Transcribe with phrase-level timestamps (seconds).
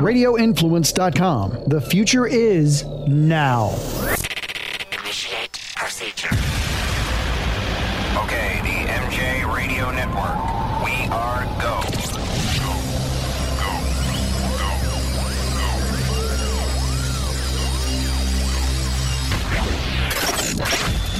[0.00, 1.64] RadioInfluence.com.
[1.66, 3.70] The future is now.
[4.92, 6.34] Initiate procedure.
[8.24, 10.36] Okay, the MJ Radio Network.
[10.84, 11.80] We are go.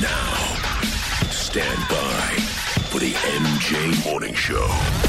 [0.00, 0.56] Now
[1.30, 2.36] stand by
[2.90, 5.05] for the MJ Morning Show.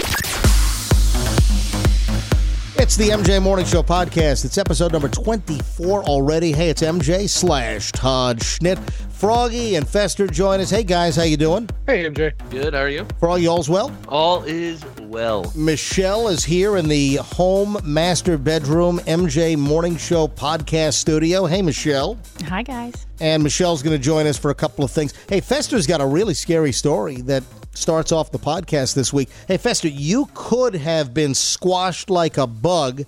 [2.87, 4.45] It's the MJ Morning Show podcast.
[4.45, 6.53] It's episode number 24 already.
[6.53, 8.79] Hey, it's MJ slash Todd Schnitt.
[9.11, 10.69] Froggy and Fester join us.
[10.69, 11.69] Hey, guys, how you doing?
[11.85, 12.31] Hey, MJ.
[12.49, 12.73] Good.
[12.73, 13.05] How are you?
[13.19, 13.91] Froggy, all's well?
[14.07, 15.51] All is well.
[15.53, 21.45] Michelle is here in the home master bedroom MJ Morning Show podcast studio.
[21.45, 22.17] Hey, Michelle.
[22.45, 23.05] Hi, guys.
[23.19, 25.13] And Michelle's going to join us for a couple of things.
[25.27, 27.43] Hey, Fester's got a really scary story that
[27.77, 29.29] starts off the podcast this week.
[29.47, 33.03] Hey, Fester, you could have been squashed like a bug.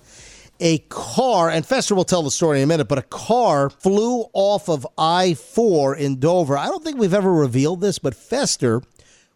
[0.60, 4.26] A car, and Fester will tell the story in a minute, but a car flew
[4.34, 6.56] off of I 4 in Dover.
[6.56, 8.82] I don't think we've ever revealed this, but Fester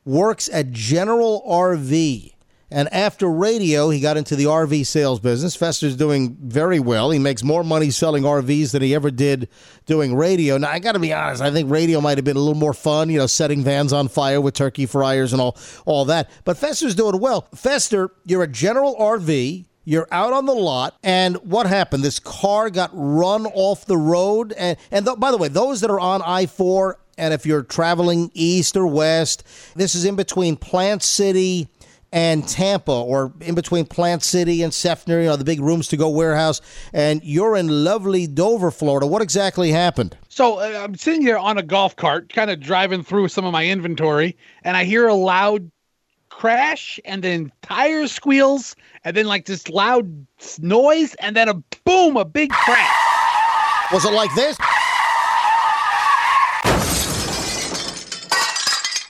[0.05, 2.34] works at General RV.
[2.75, 5.55] And after radio, he got into the RV sales business.
[5.55, 7.13] Fester's doing very well.
[7.13, 9.49] He makes more money selling RVs than he ever did
[9.87, 10.59] doing radio.
[10.59, 12.75] Now, I got to be honest, I think radio might have been a little more
[12.75, 16.29] fun, you know, setting vans on fire with turkey fryers and all, all that.
[16.43, 17.47] But Fester's doing well.
[17.55, 19.67] Fester, you're a General RV.
[19.85, 22.03] You're out on the lot, and what happened?
[22.03, 24.53] This car got run off the road.
[24.55, 27.63] And, and th- by the way, those that are on I 4, and if you're
[27.63, 29.45] traveling east or west,
[29.77, 31.69] this is in between Plant City
[32.15, 35.97] and Tampa, or in between Plant City and Seffner, you know, the big rooms to
[35.97, 36.61] go warehouse,
[36.93, 39.05] and you're in lovely Dover, Florida.
[39.05, 40.17] What exactly happened?
[40.29, 43.53] So uh, I'm sitting here on a golf cart, kind of driving through some of
[43.53, 45.69] my inventory, and I hear a loud
[46.29, 50.27] crash, and then tire squeals, and then like this loud
[50.61, 51.55] noise, and then a
[51.85, 53.93] boom, a big crash.
[53.93, 54.57] Was it like this?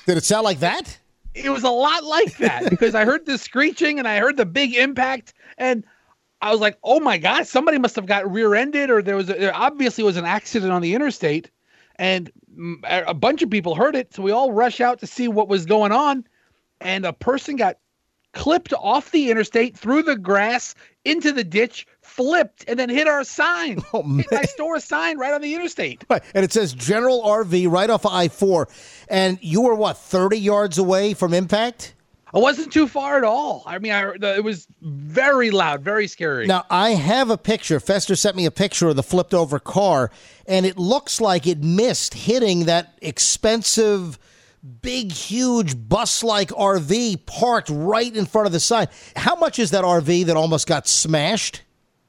[0.07, 0.99] Did it sound like that?
[1.35, 4.47] It was a lot like that because I heard the screeching and I heard the
[4.47, 5.85] big impact, and
[6.41, 9.35] I was like, "Oh my god, somebody must have got rear-ended, or there was a,
[9.35, 11.51] there obviously was an accident on the interstate."
[11.97, 12.31] And
[12.85, 15.49] a a bunch of people heard it, so we all rush out to see what
[15.49, 16.25] was going on,
[16.81, 17.79] and a person got
[18.33, 20.75] clipped off the interstate through the grass
[21.05, 21.87] into the ditch,
[22.17, 23.83] flipped, and then hit our sign.
[23.93, 26.05] Oh, hit my store sign right on the interstate.
[26.09, 26.23] Right.
[26.35, 28.69] And it says General RV right off of I 4.
[29.09, 31.95] And you were what, 30 yards away from impact?
[32.33, 33.63] I wasn't too far at all.
[33.67, 36.47] I mean, I, the, it was very loud, very scary.
[36.47, 37.79] Now, I have a picture.
[37.79, 40.11] Fester sent me a picture of the flipped over car,
[40.47, 44.19] and it looks like it missed hitting that expensive,
[44.83, 48.89] big, huge bus like RV parked right in front of the sign.
[49.15, 51.63] How much is that RV that almost got smashed?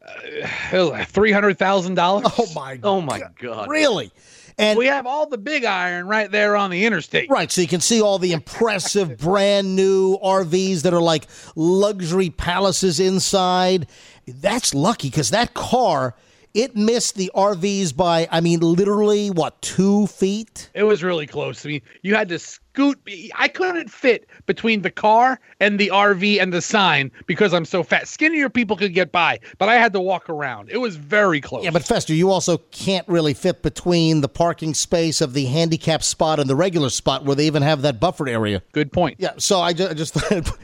[1.08, 2.28] three hundred thousand dollars.
[2.38, 2.88] Oh, my god.
[2.88, 3.70] Oh my God.
[3.70, 4.12] Really?
[4.58, 7.30] And We have all the big iron right there on the interstate.
[7.30, 12.30] Right, so you can see all the impressive brand new RVs that are like luxury
[12.30, 13.88] palaces inside.
[14.28, 16.16] That's lucky because that car,
[16.54, 20.70] it missed the RVs by, I mean, literally, what, two feet?
[20.74, 21.66] It was really close.
[21.66, 22.40] I mean, you had to
[22.76, 23.00] scoot.
[23.36, 27.84] I couldn't fit between the car and the RV and the sign because I'm so
[27.84, 28.08] fat.
[28.08, 30.70] Skinnier people could get by, but I had to walk around.
[30.70, 31.64] It was very close.
[31.64, 36.04] Yeah, but Fester, you also can't really fit between the parking space of the handicap
[36.04, 38.62] spot and the regular spot where they even have that buffered area.
[38.74, 39.16] good point.
[39.20, 40.52] Yeah, so I ju- I just thought.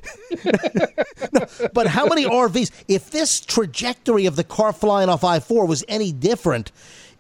[1.33, 2.71] No, but how many RVs?
[2.87, 6.71] If this trajectory of the car flying off I four was any different,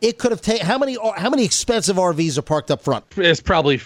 [0.01, 3.05] it could have taken how many how many expensive RVs are parked up front?
[3.15, 3.79] It's probably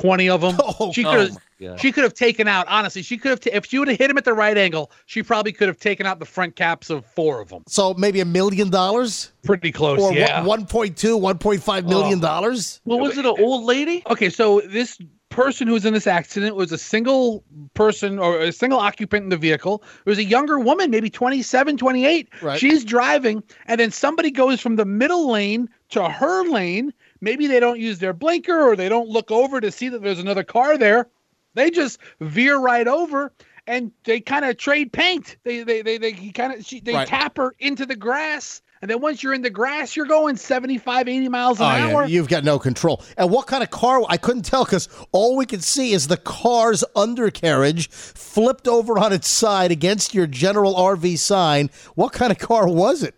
[0.00, 0.56] twenty of them.
[0.80, 1.38] Oh, she oh could have.
[1.60, 1.80] God.
[1.80, 2.66] she could have taken out.
[2.68, 3.40] Honestly, she could have.
[3.40, 5.78] ta- if she would have hit him at the right angle, she probably could have
[5.78, 7.64] taken out the front caps of four of them.
[7.66, 10.00] So maybe a million dollars Pretty close.
[10.00, 10.44] or yeah.
[10.44, 12.80] one point two, one point five million dollars.
[12.84, 13.24] What was it?
[13.24, 14.02] An old lady?
[14.08, 14.98] Okay, so this
[15.30, 17.44] person who was in this accident was a single
[17.74, 19.82] person or a single occupant in the vehicle.
[20.04, 22.28] It was a younger woman, maybe 27, 28.
[22.42, 22.58] Right.
[22.58, 26.92] She's driving, and then somebody goes from the middle lane to her lane.
[27.20, 30.18] Maybe they don't use their blinker or they don't look over to see that there's
[30.20, 31.08] another car there.
[31.54, 33.32] They just veer right over
[33.66, 35.36] and they kind of trade paint.
[35.44, 37.08] They they they they kind of they Right.
[37.08, 38.62] tap her into the grass.
[38.80, 41.92] And then once you're in the grass, you're going 75, 80 miles an Oh, yeah,
[41.96, 42.04] hour.
[42.06, 43.02] you've got no control.
[43.16, 44.00] And what kind of car?
[44.08, 49.12] I couldn't tell because all we could see is the car's undercarriage flipped over on
[49.12, 51.70] its side against your general RV sign.
[51.96, 53.16] What kind of car was it?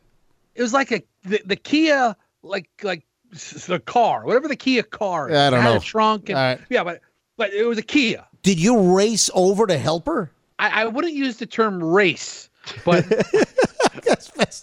[0.54, 5.28] it was like a the, the Kia like like the car, whatever the Kia car.
[5.28, 5.34] Is.
[5.34, 5.78] Yeah, I don't know.
[5.78, 6.60] Trunk and right.
[6.68, 7.00] yeah, but
[7.36, 8.26] but it was a Kia.
[8.42, 10.30] Did you race over to help her?
[10.58, 12.49] I, I wouldn't use the term race,
[12.84, 13.04] but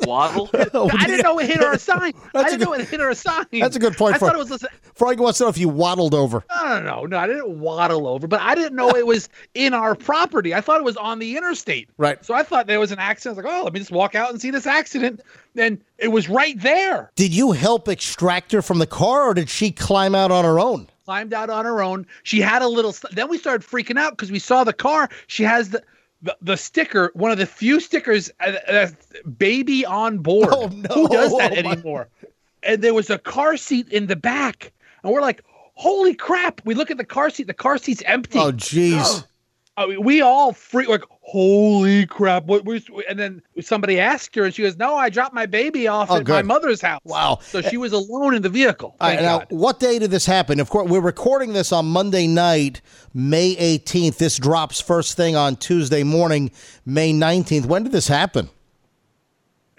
[0.05, 0.49] Waddle.
[0.73, 2.13] Oh, I didn't know it hit our sign.
[2.15, 3.45] I That's a didn't know it hit our sign.
[3.51, 4.51] That's a good point, I Fro- thought it was.
[4.51, 6.43] listen- Froggy wants to know if you waddled over.
[6.49, 7.17] No, no, no, no.
[7.17, 10.53] I didn't waddle over, but I didn't know it was in our property.
[10.53, 11.89] I thought it was on the interstate.
[11.97, 12.23] Right.
[12.25, 13.37] So I thought there was an accident.
[13.37, 15.21] I was like, oh, let me just walk out and see this accident.
[15.55, 17.11] And it was right there.
[17.15, 20.59] Did you help extract her from the car, or did she climb out on her
[20.59, 20.87] own?
[21.05, 22.05] climbed out on her own.
[22.23, 22.93] She had a little.
[23.13, 25.07] Then we started freaking out because we saw the car.
[25.27, 25.81] She has the
[26.21, 28.87] the, the sticker, one of the few stickers, uh, uh,
[29.37, 30.49] baby on board.
[30.51, 30.87] Oh, no.
[30.93, 32.09] Who does that Oh, my- anymore?
[32.63, 34.73] And there was a car seat in the back,
[35.03, 35.43] and we're like,
[35.75, 37.45] "Holy crap!" We look at the car seat.
[37.47, 38.39] The car seat's empty.
[38.39, 39.23] Oh, jeez.
[39.77, 42.65] I mean, we all freak like, "Holy crap!" What?
[42.65, 46.09] we and then somebody asked her, and she goes, "No, I dropped my baby off
[46.09, 47.37] Oh, at my mother's house." Wow.
[47.43, 48.95] So she was alone in the vehicle.
[48.99, 50.59] Right, now, what day did this happen?
[50.59, 52.81] Of course, we're recording this on Monday night,
[53.13, 54.17] May 18th.
[54.17, 56.49] This drops first thing on Tuesday morning,
[56.85, 57.67] May 19th.
[57.67, 58.49] When did this happen?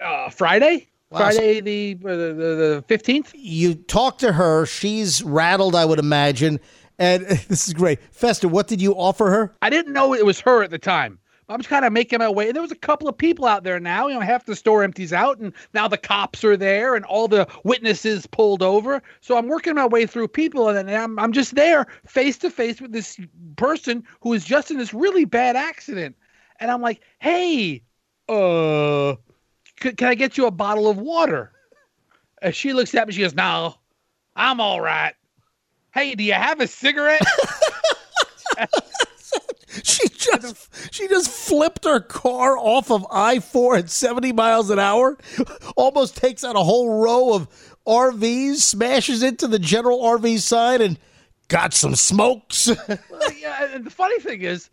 [0.01, 0.87] uh, Friday.
[1.11, 1.17] Wow.
[1.19, 3.31] Friday the uh, the fifteenth.
[3.35, 4.65] You talked to her.
[4.67, 6.59] She's rattled, I would imagine.
[6.99, 7.99] And this is great.
[8.11, 9.55] Fester, what did you offer her?
[9.61, 11.17] I didn't know it was her at the time.
[11.47, 13.63] I'm just kind of making my way, and there was a couple of people out
[13.63, 14.07] there now.
[14.07, 17.27] You know, half the store empties out, and now the cops are there, and all
[17.27, 19.01] the witnesses pulled over.
[19.21, 22.51] So I'm working my way through people, and then I'm I'm just there, face to
[22.51, 23.19] face with this
[23.55, 26.15] person who is just in this really bad accident,
[26.59, 27.81] and I'm like, hey,
[28.27, 29.15] uh,
[29.81, 31.51] c- can I get you a bottle of water?
[32.43, 33.73] And she looks at me, she goes, no,
[34.35, 35.15] I'm all right.
[35.93, 37.21] Hey, do you have a cigarette?
[39.83, 44.79] She just she just flipped her car off of I four at seventy miles an
[44.79, 45.17] hour,
[45.75, 47.47] almost takes out a whole row of
[47.85, 50.97] RVs, smashes into the general RV sign, and
[51.49, 52.69] got some smokes.
[53.09, 54.69] Well, yeah, and the funny thing is,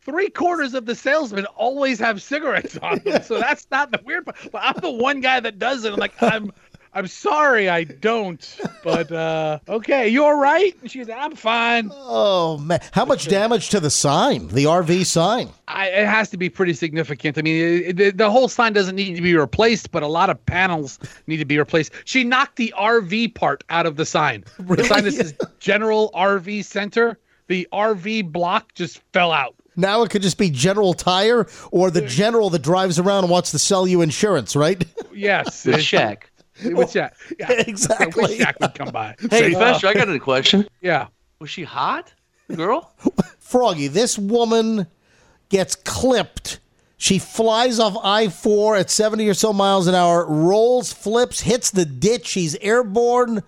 [0.00, 4.24] three quarters of the salesmen always have cigarettes on them, so that's not the weird
[4.24, 4.38] part.
[4.50, 5.92] But I'm the one guy that doesn't.
[5.92, 6.52] I'm like, I'm,
[6.98, 8.58] I'm sorry, I don't.
[8.82, 10.74] But uh, okay, you're all right?
[10.80, 11.90] And she's, I'm fine.
[11.92, 15.50] oh man, how much damage to the sign, the RV sign?
[15.68, 17.38] I, it has to be pretty significant.
[17.38, 20.28] I mean, it, the, the whole sign doesn't need to be replaced, but a lot
[20.28, 20.98] of panels
[21.28, 21.92] need to be replaced.
[22.04, 24.44] She knocked the RV part out of the sign.
[24.58, 27.16] The sign that says General RV Center.
[27.46, 29.54] The RV block just fell out.
[29.76, 33.52] Now it could just be General Tire or the general that drives around and wants
[33.52, 34.84] to sell you insurance, right?
[35.14, 35.76] Yes, With
[36.60, 36.76] it- Shaq.
[36.76, 37.10] With Shaq.
[37.38, 37.52] Yeah.
[37.66, 38.24] Exactly.
[38.24, 39.14] I wish Shaq would come by.
[39.30, 40.66] Hey, Fester, uh, I got a question.
[40.80, 41.08] Yeah.
[41.40, 42.12] Was she hot?
[42.54, 42.92] Girl?
[43.38, 44.86] Froggy, this woman
[45.48, 46.60] gets clipped.
[46.96, 51.70] She flies off I 4 at 70 or so miles an hour, rolls, flips, hits
[51.70, 52.26] the ditch.
[52.26, 53.42] She's airborne.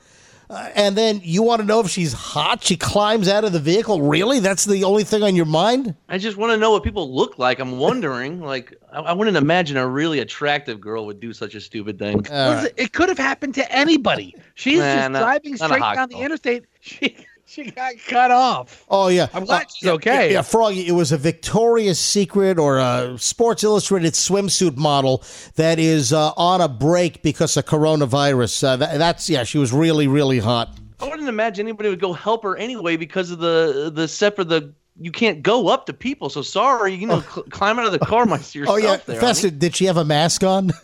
[0.51, 2.65] Uh, and then you want to know if she's hot?
[2.65, 4.03] She climbs out of the vehicle.
[4.03, 4.41] Really?
[4.41, 5.95] That's the only thing on your mind?
[6.09, 7.61] I just want to know what people look like.
[7.61, 8.41] I'm wondering.
[8.41, 12.19] Like, I, I wouldn't imagine a really attractive girl would do such a stupid thing.
[12.23, 14.35] Listen, it could have happened to anybody.
[14.57, 16.65] She's Nah, just not- driving not straight hot down the interstate.
[16.81, 17.15] She
[17.51, 18.85] she got cut off.
[18.89, 19.27] Oh, yeah.
[19.35, 20.27] I'm glad Uh, she's yeah, okay.
[20.29, 25.25] Yeah, yeah, Froggy, it was a Victoria's Secret or a Sports Illustrated swimsuit model
[25.57, 28.63] that is uh, on a break because of coronavirus.
[28.65, 30.77] Uh, that, that's, yeah, she was really, really hot.
[31.01, 34.45] I wouldn't imagine anybody would go help her anyway because of the the set for
[34.45, 36.29] the you can't go up to people.
[36.29, 38.67] So sorry, you know, cl- climb out of the car my yourself.
[38.69, 38.97] Oh, yeah.
[39.07, 39.59] there, Fester, honey.
[39.59, 40.73] did she have a mask on?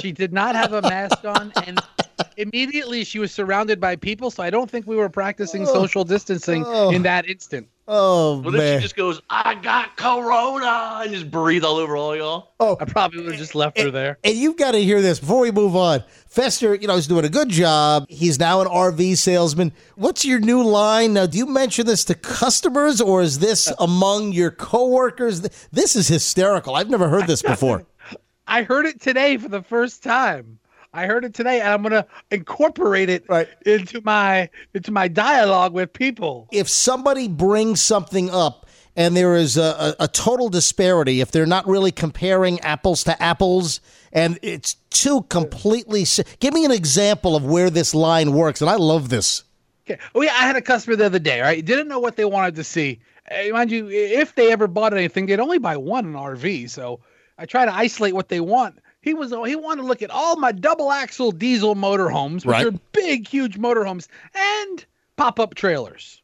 [0.00, 1.78] She did not have a mask on, and
[2.36, 4.30] immediately she was surrounded by people.
[4.30, 5.72] So I don't think we were practicing oh.
[5.72, 6.98] social distancing in oh.
[7.00, 7.68] that instant.
[7.88, 8.78] oh, What if man.
[8.78, 12.52] she just goes, "I got corona," and just breathe all over all y'all?
[12.60, 14.18] Oh, I probably would have just left her there.
[14.24, 16.04] And you've got to hear this before we move on.
[16.28, 18.06] Fester, you know, he's doing a good job.
[18.08, 19.72] He's now an RV salesman.
[19.96, 21.12] What's your new line?
[21.12, 25.42] Now, do you mention this to customers or is this among your coworkers?
[25.72, 26.74] This is hysterical.
[26.74, 27.84] I've never heard this before.
[28.46, 30.58] I heard it today for the first time.
[30.94, 33.48] I heard it today, and I'm gonna incorporate it Right.
[33.64, 36.48] into my into my dialogue with people.
[36.52, 41.46] if somebody brings something up and there is a, a, a total disparity, if they're
[41.46, 43.80] not really comparing apples to apples,
[44.12, 46.04] and it's two completely.
[46.04, 49.44] si- Give me an example of where this line works, and I love this.
[49.88, 49.98] Okay.
[50.14, 51.40] Oh yeah, I had a customer the other day.
[51.40, 53.00] Right, didn't know what they wanted to see.
[53.30, 56.68] Uh, mind you, if they ever bought anything, they'd only buy one in RV.
[56.68, 57.00] So
[57.38, 58.78] I try to isolate what they want.
[59.02, 62.66] He was he wanted to look at all my double axle diesel motorhomes, which Right.
[62.66, 64.84] are big, huge motorhomes, and
[65.16, 66.22] pop up trailers.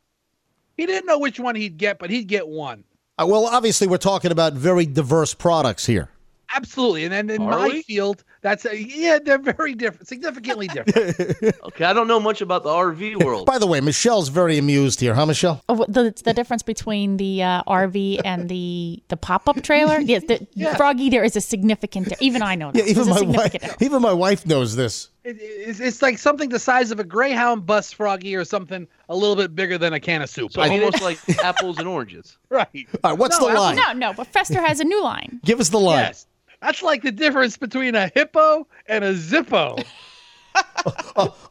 [0.76, 2.84] He didn't know which one he'd get, but he'd get one.
[3.18, 6.08] Uh, well, obviously, we're talking about very diverse products here.
[6.54, 7.82] Absolutely, and then in Are my we?
[7.82, 11.56] field, that's a, yeah, they're very different, significantly different.
[11.64, 13.46] Okay, I don't know much about the RV world.
[13.46, 15.62] By the way, Michelle's very amused here, huh, Michelle?
[15.68, 19.98] Oh, the the difference between the uh, RV and the the pop up trailer.
[20.08, 22.12] Yes, the Froggy, there is a significant.
[22.20, 22.72] Even I know.
[22.72, 22.78] That.
[22.78, 23.82] Yeah, even There's a my significant wife.
[23.82, 25.10] Even my wife knows this.
[25.24, 29.14] It, it's, it's like something the size of a Greyhound bus froggy or something a
[29.14, 30.52] little bit bigger than a can of soup.
[30.52, 32.38] So I mean, almost like apples and oranges.
[32.48, 32.68] right.
[33.04, 33.76] All right, what's No, the line?
[33.76, 35.40] No, no, but Fester has a new line.
[35.44, 35.98] Give us the line.
[35.98, 36.26] Yes,
[36.60, 39.84] that's like the difference between a hippo and a zippo.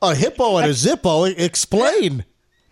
[0.02, 1.34] A hippo and a zippo.
[1.38, 2.26] Explain.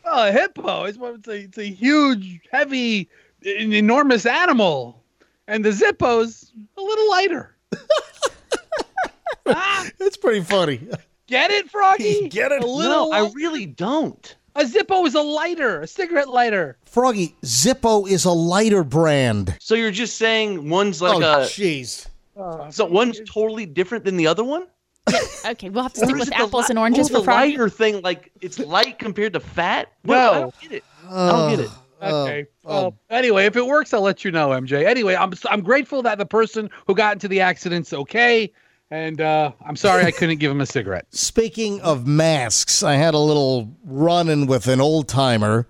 [0.04, 3.10] Well, a hippo is what it's a, it's a huge, heavy,
[3.46, 5.02] an enormous animal,
[5.48, 7.56] and the zippo's a little lighter.
[9.46, 10.82] ah, It's pretty funny.
[11.28, 12.28] get it, Froggy?
[12.30, 12.64] Get it?
[12.64, 13.12] A little.
[13.12, 14.36] No, I really don't.
[14.56, 16.78] a Zippo is a lighter, a cigarette lighter.
[16.86, 19.56] Froggy, Zippo is a lighter brand.
[19.60, 22.08] So you're just saying one's like oh, a jeez.
[22.72, 24.68] So one's totally different than the other one?
[25.46, 27.52] Okay, we'll have to Or stick with apples li- and oranges or for the Froggy.
[27.52, 29.90] lighter thing like it's light compared to fat?
[30.04, 30.16] What?
[30.16, 30.32] No.
[30.32, 30.84] I don't get it.
[31.10, 31.72] I don't get it.
[32.02, 32.46] Okay.
[32.66, 32.70] oh.
[32.82, 34.86] well, anyway, if it works, I'll let you know, MJ.
[34.86, 38.52] Anyway, I'm I'm grateful that the person who got into the accident's okay,
[38.92, 41.06] and uh, I'm sorry I couldn't give him a cigarette.
[41.12, 45.68] Speaking of masks, I had a little run in with an old timer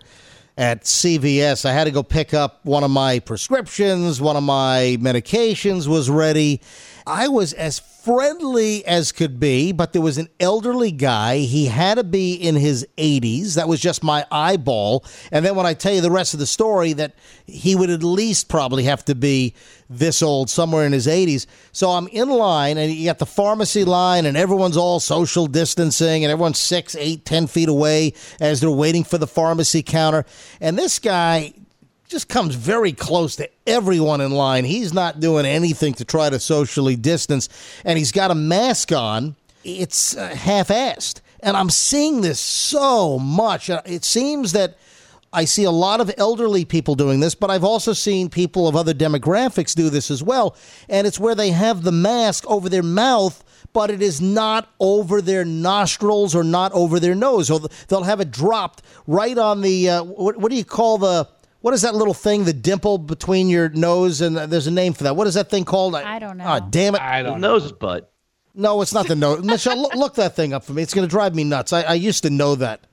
[0.57, 1.65] at CVS.
[1.65, 6.09] I had to go pick up one of my prescriptions, one of my medications was
[6.09, 6.61] ready.
[7.07, 11.37] I was as friendly as could be, but there was an elderly guy.
[11.37, 13.55] He had to be in his 80s.
[13.55, 15.05] That was just my eyeball.
[15.31, 17.13] And then when I tell you the rest of the story, that
[17.45, 19.53] he would at least probably have to be
[19.87, 21.45] this old, somewhere in his 80s.
[21.71, 26.23] So I'm in line, and you got the pharmacy line, and everyone's all social distancing,
[26.23, 30.25] and everyone's six, eight, ten feet away as they're waiting for the pharmacy counter.
[30.59, 31.53] And this guy
[32.07, 34.65] just comes very close to everyone in line.
[34.65, 37.49] He's not doing anything to try to socially distance,
[37.83, 39.35] and he's got a mask on.
[39.63, 43.69] It's uh, half-assed, and I'm seeing this so much.
[43.69, 44.77] Uh, It seems that
[45.33, 48.75] I see a lot of elderly people doing this, but I've also seen people of
[48.75, 50.55] other demographics do this as well.
[50.87, 53.43] And it's where they have the mask over their mouth,
[53.73, 57.49] but it is not over their nostrils or not over their nose.
[57.51, 57.59] Or
[57.89, 61.27] they'll have it dropped right on the uh, what, what do you call the
[61.65, 62.43] what is that little thing?
[62.43, 65.15] The dimple between your nose and there's a name for that.
[65.15, 65.95] What is that thing called?
[65.95, 66.43] I don't know.
[66.45, 67.01] Ah, damn it!
[67.01, 67.53] I The don't know.
[67.57, 68.11] nose butt.
[68.53, 69.43] No, it's not the nose.
[69.43, 70.83] Michelle, look, look that thing up for me.
[70.83, 71.73] It's going to drive me nuts.
[71.73, 72.85] I, I used to know that.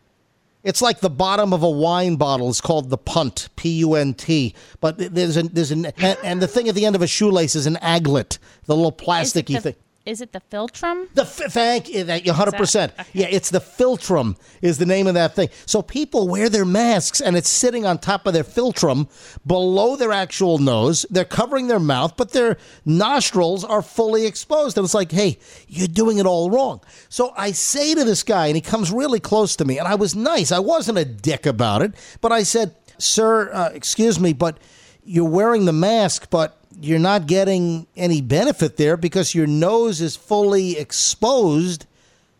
[0.64, 2.48] It's like the bottom of a wine bottle.
[2.48, 4.54] It's called the punt, P U N T.
[4.80, 7.54] But there's a there's an and, and the thing at the end of a shoelace
[7.54, 9.74] is an aglet, the little Is plasticky the- thing.
[10.04, 11.06] Is it the philtrum?
[11.14, 12.92] The f- thank you, that you hundred percent.
[12.98, 13.08] Okay.
[13.12, 15.48] Yeah, it's the philtrum is the name of that thing.
[15.64, 19.08] So people wear their masks and it's sitting on top of their philtrum
[19.46, 21.06] below their actual nose.
[21.08, 24.76] They're covering their mouth, but their nostrils are fully exposed.
[24.76, 26.80] And it's like, hey, you're doing it all wrong.
[27.08, 29.94] So I say to this guy, and he comes really close to me, and I
[29.94, 30.50] was nice.
[30.50, 34.58] I wasn't a dick about it, but I said, sir, uh, excuse me, but
[35.04, 40.16] you're wearing the mask, but you're not getting any benefit there because your nose is
[40.16, 41.86] fully exposed.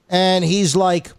[0.09, 1.13] And he's like,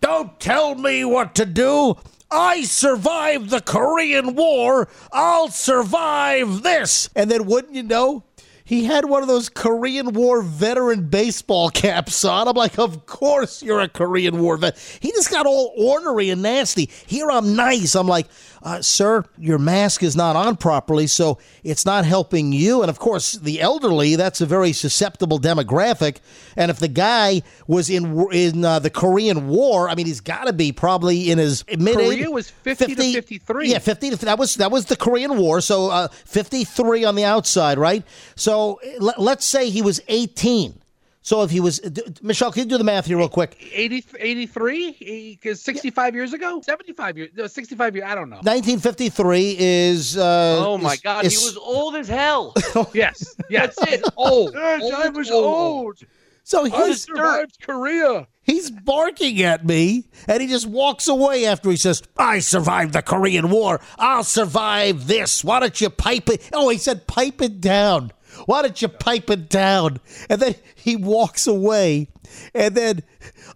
[0.00, 1.96] Don't tell me what to do.
[2.30, 4.88] I survived the Korean War.
[5.12, 7.08] I'll survive this.
[7.14, 8.24] And then, wouldn't you know,
[8.64, 12.48] he had one of those Korean War veteran baseball caps on.
[12.48, 14.78] I'm like, Of course you're a Korean War vet.
[15.00, 16.90] He just got all ornery and nasty.
[17.06, 17.94] Here I'm nice.
[17.94, 18.26] I'm like,
[18.64, 22.80] uh, Sir, your mask is not on properly, so it's not helping you.
[22.80, 26.16] And of course, the elderly, that's a very susceptible demographic.
[26.56, 30.44] And if the guy was in in uh, the Korean War, I mean, he's got
[30.46, 31.94] to be probably in his mid.
[31.94, 33.70] Korea was 50 to 53.
[33.70, 34.10] Yeah, fifty.
[34.10, 35.60] To, that was that was the Korean War.
[35.60, 38.02] So uh, fifty three on the outside, right?
[38.34, 40.80] So let, let's say he was eighteen.
[41.24, 43.56] So if he was, d- Michelle, can you do the math here real quick?
[43.72, 45.32] 80, 83?
[45.40, 46.60] Because 65 years ago?
[46.62, 47.30] 75 years.
[47.34, 48.06] No, 65 years.
[48.06, 48.36] I don't know.
[48.36, 50.18] 1953 is.
[50.18, 52.52] Uh, Oh my is- God, is- he was old as hell.
[52.92, 53.34] yes.
[53.48, 53.74] Yes.
[53.76, 54.04] That's it.
[54.18, 54.54] Old.
[54.56, 55.98] I was old.
[56.42, 58.28] So I he's survived Korea.
[58.42, 63.00] He's barking at me, and he just walks away after he says, I survived the
[63.00, 63.80] Korean War.
[63.98, 65.42] I'll survive this.
[65.42, 66.50] Why don't you pipe it?
[66.52, 68.12] Oh, he said, pipe it down.
[68.46, 70.00] Why don't you pipe it down?
[70.28, 72.08] And then he walks away.
[72.54, 73.02] And then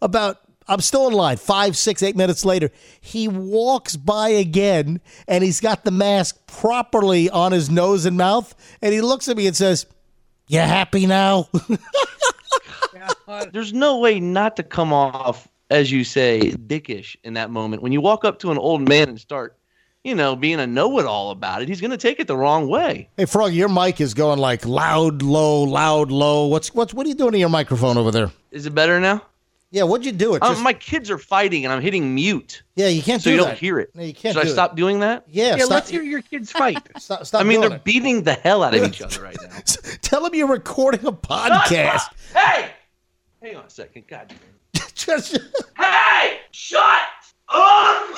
[0.00, 5.42] about, I'm still in line, five, six, eight minutes later, he walks by again, and
[5.42, 8.54] he's got the mask properly on his nose and mouth.
[8.83, 9.87] And he looks at me and says,
[10.47, 11.49] You happy now?
[13.52, 17.83] There's no way not to come off, as you say, dickish in that moment.
[17.83, 19.58] When you walk up to an old man and start
[20.05, 21.69] you know, being a know-it-all about it.
[21.69, 23.09] He's going to take it the wrong way.
[23.17, 26.47] Hey, Frog, your mic is going like loud, low, loud, low.
[26.47, 28.31] What's what's what are you doing to your microphone over there?
[28.50, 29.23] Is it better now?
[29.71, 30.35] Yeah, what'd you do?
[30.35, 33.28] It Um, just, my kids are fighting, and I'm hitting mute, yeah, you can't so
[33.28, 33.49] do you that.
[33.49, 33.90] don't hear it.
[33.95, 34.33] No, you can't.
[34.33, 34.52] Should I do it.
[34.55, 35.25] stop doing that?
[35.28, 35.71] Yeah, Yeah, stop.
[35.71, 36.78] let's hear your kids fight.
[36.99, 37.85] Stop, stop I mean, they're it.
[37.85, 39.59] beating the hell out of each other right now.
[40.00, 42.05] Tell them you're recording a podcast.
[42.35, 42.71] Hey,
[43.43, 44.05] hang on a second.
[44.09, 44.33] God.
[44.95, 45.37] Just-
[45.76, 47.02] Hey, shut
[47.50, 48.09] up,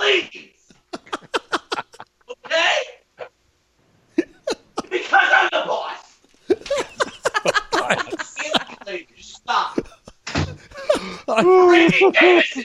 [0.00, 0.72] please.
[2.30, 2.78] Okay?
[4.90, 6.20] Because I'm the boss.
[7.72, 7.94] I
[8.84, 9.78] can't Stop.
[11.28, 12.64] Randy Davidson.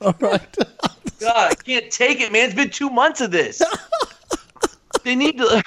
[0.00, 0.56] All right.
[1.20, 2.46] God, I can't take it, man.
[2.46, 3.62] It's been two months of this.
[5.04, 5.62] They need to.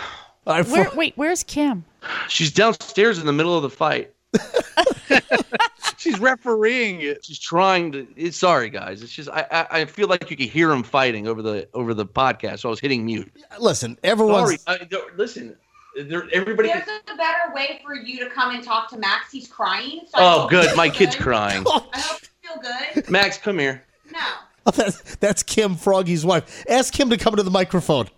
[0.47, 1.85] All right, Where, wait, where's Kim?
[2.27, 4.13] She's downstairs in the middle of the fight.
[6.05, 7.25] She's refereeing it.
[7.25, 8.07] She's trying to.
[8.15, 9.01] It's, sorry, guys.
[9.01, 11.93] It's just I, I I feel like you could hear them fighting over the over
[11.93, 12.59] the podcast.
[12.59, 13.31] So I was hitting mute.
[13.59, 14.61] listen, everyone's.
[14.61, 14.79] Sorry.
[14.91, 15.55] I, listen,
[15.97, 16.69] there, everybody.
[16.69, 19.31] There's a better way for you to come and talk to Max.
[19.31, 20.01] He's crying.
[20.05, 20.75] So Oh, good.
[20.77, 21.63] My feel kid's crying.
[21.67, 22.61] I hope you feel
[22.93, 23.09] good.
[23.09, 23.83] Max, come here.
[24.11, 24.19] No.
[24.73, 26.65] That's, that's Kim Froggy's wife.
[26.67, 28.05] Ask Kim to come to the microphone.
[28.05, 28.13] Put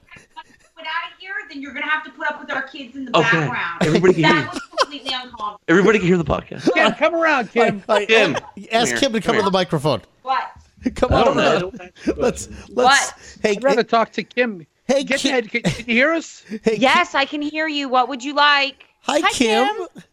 [0.85, 3.17] out of here, then you're gonna have to put up with our kids in the
[3.17, 3.29] Okay.
[3.31, 3.81] background.
[3.85, 5.59] Everybody can hear that was completely uncalled.
[5.67, 6.71] Everybody can hear the podcast.
[6.73, 7.83] Kim, come around, Kim.
[7.87, 8.37] All right, Kim,
[8.71, 10.01] ask Kim to come come to the microphone.
[10.23, 10.51] What?
[10.95, 11.25] Come I on.
[11.25, 11.71] don't know.
[11.79, 11.91] Around.
[12.17, 12.69] Let's let's.
[12.69, 13.15] What?
[13.41, 14.65] Hey, I'd rather talk to Kim.
[14.85, 15.49] hey, Get Kim, ahead.
[15.49, 16.43] Can, can you hear us?
[16.63, 17.89] hey, Yes, I can hear you.
[17.89, 18.85] What would you like?
[19.01, 19.67] Hi, Hi, Kim.
[19.67, 20.03] Kim.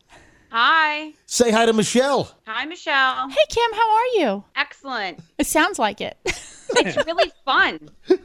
[0.50, 1.12] Hi.
[1.26, 2.31] Say hi to Michelle.
[2.47, 3.28] Hi, Michelle.
[3.28, 4.45] Hey, Kim, how are you?
[4.57, 5.19] Excellent.
[5.37, 6.16] It sounds like it.
[6.76, 7.90] It's really fun.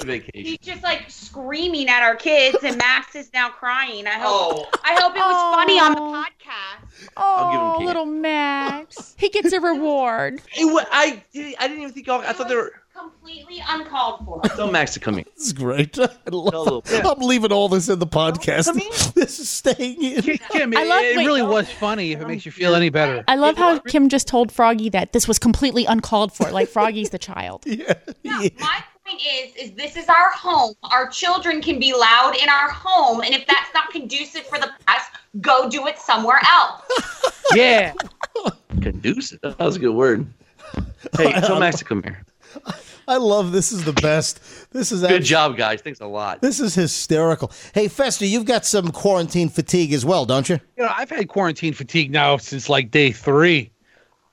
[0.00, 0.30] Vacation.
[0.34, 4.06] He's just like screaming at our kids, and Max is now crying.
[4.06, 4.66] I hope.
[4.66, 6.24] Oh, I hope it was funny on the oh.
[6.24, 7.08] podcast.
[7.16, 7.86] Oh, give him candy.
[7.86, 9.14] little Max.
[9.18, 10.40] He gets a reward.
[10.50, 12.20] Hey, what- I I didn't even think y'all.
[12.20, 12.72] I thought they were.
[12.96, 14.40] completely uncalled for.
[14.42, 15.24] Tell Max to come here.
[15.36, 15.98] This is great.
[15.98, 17.02] I love, Yeah.
[17.08, 18.68] I'm leaving all this in the podcast.
[19.14, 20.22] This is staying in.
[20.22, 21.26] Kim, Kim, I it, love- it wait.
[21.26, 23.24] really was funny if it makes you feel any better.
[23.26, 27.10] I love how Kim just told Froggy that this was completely uncalled for, like Froggy's
[27.10, 27.64] the child.
[27.66, 27.94] Yeah.
[28.22, 30.74] No, my point is, is this is our home.
[30.84, 34.70] Our children can be loud in our home, and if that's not conducive for the
[34.86, 35.06] press,
[35.40, 36.82] go do it somewhere else.
[37.54, 37.92] Yeah.
[38.80, 39.38] Conducive.
[39.42, 40.26] That was a good word.
[41.16, 42.24] Hey, tell Max to come here.
[43.08, 44.40] I love this is the best.
[44.72, 45.82] This is Good job, guys.
[45.82, 46.40] Thanks a lot.
[46.40, 47.52] This is hysterical.
[47.74, 50.58] Hey, Fester, you've got some quarantine fatigue as well, don't you?
[50.78, 53.70] You know, I've had quarantine fatigue now since like day three.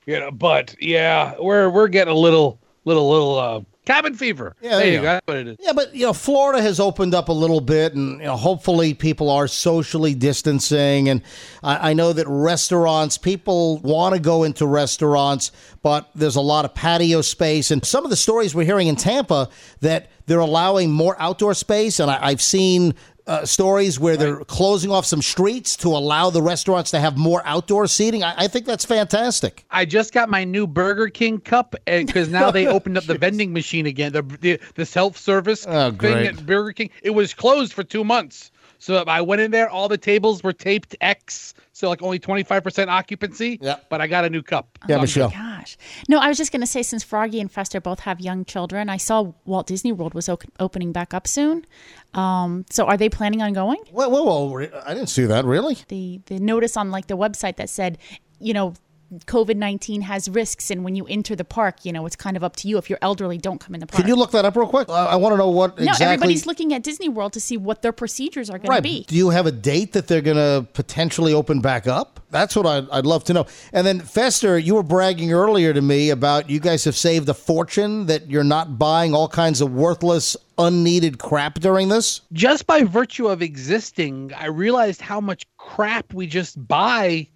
[0.06, 4.56] You know, but yeah, we're we're getting a little little little uh cabin fever.
[4.62, 5.02] Yeah, there there you go.
[5.02, 5.08] go.
[5.08, 5.58] That's what it is.
[5.60, 8.94] Yeah, but you know, Florida has opened up a little bit, and you know, hopefully
[8.94, 11.10] people are socially distancing.
[11.10, 11.22] And
[11.64, 16.66] I, I know that restaurants, people want to go into restaurants, but there's a lot
[16.66, 17.72] of patio space.
[17.72, 19.50] And some of the stories we're hearing in Tampa
[19.82, 22.96] that they're allowing more outdoor space, and I, I've seen.
[23.28, 27.42] Uh, stories where they're closing off some streets to allow the restaurants to have more
[27.46, 28.24] outdoor seating.
[28.24, 29.64] I, I think that's fantastic.
[29.70, 33.54] I just got my new Burger King cup, because now they opened up the vending
[33.54, 36.90] machine again, the the, the self service Oh, thing at Burger King.
[37.04, 39.70] It was closed for two months, so I went in there.
[39.70, 43.58] All the tables were taped X, so like only twenty five percent occupancy.
[43.62, 43.78] Yeah.
[43.90, 44.78] but I got a new cup.
[44.88, 45.30] Yeah, So I'm Michelle.
[45.32, 45.78] Gosh.
[46.08, 48.88] No, I was just going to say since Froggy and Fester both have young children,
[48.90, 51.66] I saw Walt Disney World was o- opening back up soon.
[52.14, 53.80] Um, so are they planning on going?
[53.92, 54.54] Whoa, whoa, whoa!
[54.54, 55.44] re- I didn't see that.
[55.44, 55.78] Really?
[55.88, 57.98] The the notice on like the website that said,
[58.40, 58.74] you know,
[59.12, 62.44] COVID nineteen has risks, and when you enter the park, you know, it's kind of
[62.44, 62.78] up to you.
[62.78, 64.02] If you're elderly, don't come in the park.
[64.02, 64.90] Can you look that up real quick?
[64.90, 66.06] I, I want to know what no, exactly.
[66.06, 68.78] everybody's looking at Disney World to see what their procedures are going Right.
[68.78, 69.04] to be.
[69.08, 72.20] Do you have a date that they're going to potentially open back up?
[72.30, 73.46] That's what I'd, I'd love to know.
[73.74, 77.34] And then, Fester, you were bragging earlier to me about you guys have saved a
[77.34, 82.22] fortune, that you're not buying all kinds of worthless, unneeded crap during this.
[82.32, 87.28] just by virtue of existing, I realized how much crap we just buy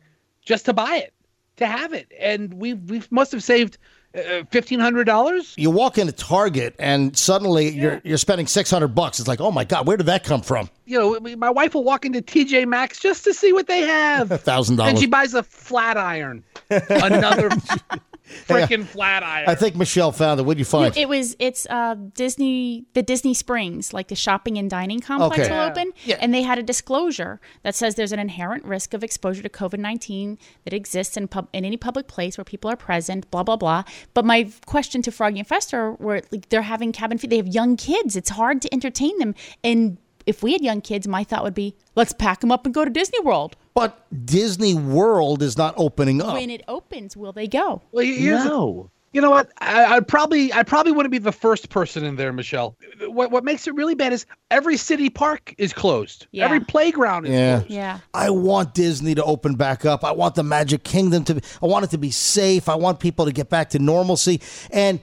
[0.46, 1.14] just to buy it,
[1.58, 3.78] to have it, and we we must have saved
[4.16, 5.54] uh, fifteen hundred dollars.
[5.58, 9.20] You walk into Target and suddenly you're you're spending 600 bucks.
[9.20, 10.70] It's like, oh my God, where did that come from?
[10.86, 14.32] You know, my wife will walk into TJ Maxx just to see what they have,
[14.32, 14.80] A $1,000.
[14.88, 17.50] and she buys a flat iron, another
[18.48, 19.48] freaking flat iron.
[19.50, 20.44] I think Michelle found it.
[20.44, 20.96] What'd you find?
[20.98, 25.50] It was it's uh Disney the Disney Springs like the shopping and dining complex Okay.
[25.50, 25.70] will Yeah.
[25.72, 29.50] open and they had a disclosure that says there's an inherent risk of exposure to
[29.50, 33.56] COVID-19 that exists in pub in any public place where people are present blah blah
[33.56, 33.84] blah
[34.14, 37.48] but my question to Froggy and Fester were like they're having cabin fever they have
[37.48, 41.44] young kids it's hard to entertain them and if we had young kids my thought
[41.44, 45.58] would be let's pack them up and go to Disney World but Disney World is
[45.58, 46.34] not opening up.
[46.36, 48.90] when it opens will they go well, here's the- No.
[49.14, 49.50] You know what?
[49.62, 52.76] I, I probably I probably wouldn't be the first person in there, Michelle.
[53.08, 56.28] What what makes it really bad is every city park is closed.
[56.32, 56.44] Yeah.
[56.44, 57.58] Every playground is Yeah.
[57.60, 57.72] closed.
[57.72, 58.00] Yeah.
[58.14, 60.04] I want Disney to open back up.
[60.04, 61.40] I want the Magic Kingdom to.
[61.64, 62.68] I want it to be safe.
[62.68, 64.42] I want people to get back to normalcy.
[64.70, 65.00] And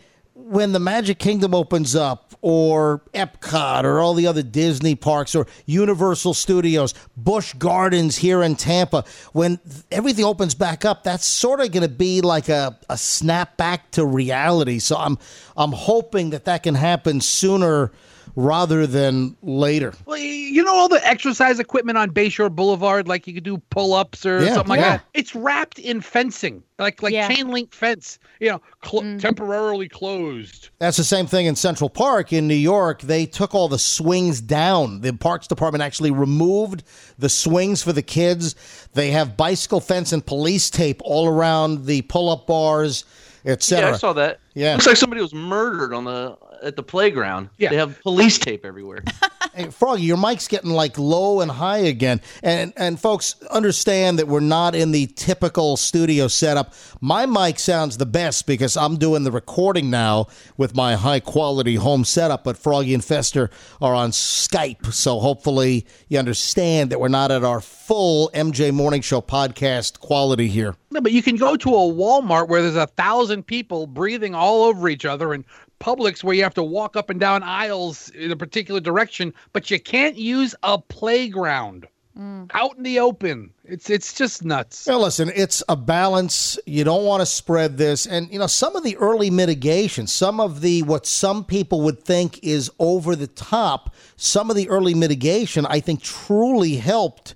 [0.52, 5.46] when the Magic Kingdom opens up, or Epcot, or all the other Disney parks, or
[5.64, 9.58] Universal Studios, Busch Gardens here in Tampa, when
[9.90, 13.90] everything opens back up, that's sort of going to be like a, a snap back
[13.92, 14.78] to reality.
[14.78, 15.16] So I'm
[15.56, 17.90] I'm hoping that that can happen sooner
[18.34, 19.92] rather than later.
[20.06, 24.24] Well, you know all the exercise equipment on Bayshore Boulevard, like you could do pull-ups
[24.24, 24.96] or Yeah, something like yeah.
[24.96, 25.04] that.
[25.14, 27.28] It's wrapped in fencing, like like Yeah.
[27.28, 28.18] chain link fence.
[28.40, 29.20] You know, cl- mm.
[29.20, 30.70] temporarily closed.
[30.78, 33.02] That's the same thing in Central Park in New York.
[33.02, 35.00] They took all the swings down.
[35.00, 36.82] The Parks Department actually removed
[37.18, 38.54] the swings for the kids.
[38.94, 43.04] They have bicycle fence and police tape all around the pull-up bars,
[43.44, 43.88] etc.
[43.88, 43.94] Yeah.
[43.94, 44.40] I saw that.
[44.54, 44.74] Yeah.
[44.74, 47.50] Looks like somebody was murdered on the at the playground.
[47.58, 47.70] Yeah.
[47.70, 49.02] They have police tape everywhere.
[49.54, 52.22] Hey, Froggy, your mic's getting like low and high again.
[52.42, 56.72] And and folks understand that we're not in the typical studio setup.
[57.02, 61.74] My mic sounds the best because I'm doing the recording now with my high quality
[61.74, 63.50] home setup, but Froggy and Fester
[63.82, 64.90] are on Skype.
[64.94, 70.48] So hopefully you understand that we're not at our full MJ Morning Show podcast quality
[70.48, 70.76] here.
[70.90, 74.64] No, but you can go to a Walmart where there's a thousand people breathing all
[74.64, 75.44] over each other, and
[75.80, 79.70] Publix where you have to walk up and down aisles in a particular direction, but
[79.70, 82.50] you can't use a playground mm.
[82.54, 83.52] out in the open.
[83.64, 84.86] It's it's just nuts.
[84.86, 86.58] Now, listen, it's a balance.
[86.66, 88.06] You don't want to spread this.
[88.06, 92.02] And, you know, some of the early mitigation, some of the what some people would
[92.04, 97.34] think is over the top, some of the early mitigation, I think truly helped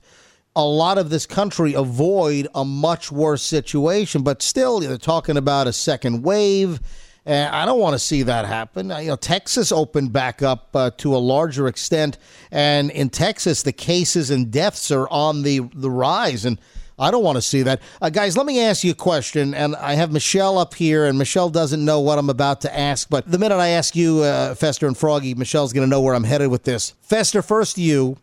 [0.56, 4.22] a lot of this country avoid a much worse situation.
[4.22, 6.80] But still, they're talking about a second wave.
[7.26, 8.90] And I don't want to see that happen.
[8.90, 12.18] You know, Texas opened back up uh, to a larger extent,
[12.52, 16.60] and in Texas, the cases and deaths are on the the rise, and
[17.00, 17.82] I don't want to see that.
[18.00, 21.18] Uh, guys, let me ask you a question, and I have Michelle up here, and
[21.18, 24.54] Michelle doesn't know what I'm about to ask, but the minute I ask you, uh,
[24.54, 26.94] Fester and Froggy, Michelle's going to know where I'm headed with this.
[27.02, 28.18] Fester, first you,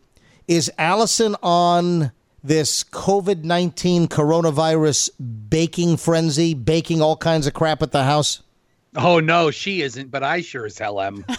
[0.48, 2.10] is Allison on
[2.44, 5.10] this COVID 19 coronavirus
[5.48, 8.42] baking frenzy, baking all kinds of crap at the house?
[8.94, 11.24] Oh no, she isn't, but I sure as hell am.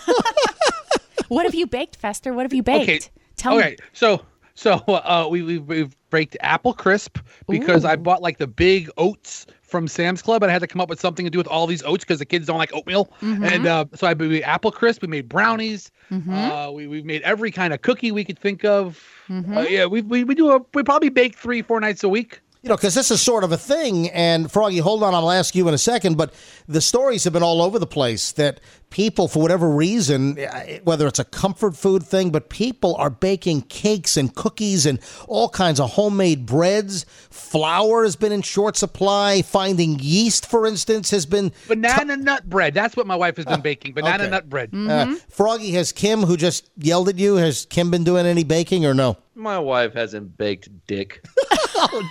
[1.27, 2.33] What have you baked, Fester?
[2.33, 2.83] What have you baked?
[2.83, 2.99] Okay.
[3.35, 3.77] Tell okay, me.
[3.93, 4.21] so
[4.53, 7.17] so uh, we we we've baked apple crisp
[7.49, 10.79] because I bought like the big oats from Sam's Club, and I had to come
[10.79, 13.11] up with something to do with all these oats because the kids don't like oatmeal,
[13.21, 15.01] and uh, so I made apple crisp.
[15.01, 15.91] We made brownies.
[16.11, 19.03] Uh, we we made every kind of cookie we could think of.
[19.29, 22.41] Uh, yeah, we, we we do a we probably bake three four nights a week.
[22.65, 24.09] You know, because this is sort of a thing.
[24.09, 26.17] And Froggy, hold on, I'll ask you in a second.
[26.17, 26.33] But
[26.67, 31.05] the stories have been all over the place that people, for whatever reason, eh, whether
[31.05, 35.79] it's a comfort food thing, but people are baking cakes and cookies and all kinds
[35.79, 37.05] of homemade breads.
[37.29, 39.43] Flour has been in short supply.
[39.43, 41.51] Finding yeast, for instance, has been.
[41.67, 42.73] Banana nut bread.
[42.73, 43.93] That's what my wife has been baking.
[43.93, 44.31] Banana okay.
[44.31, 44.73] nut bread.
[44.73, 48.87] Uh, Froggy, has Kim, who just yelled at you, has Kim been doing any baking
[48.87, 49.17] or no?
[49.35, 51.23] My wife hasn't baked dick.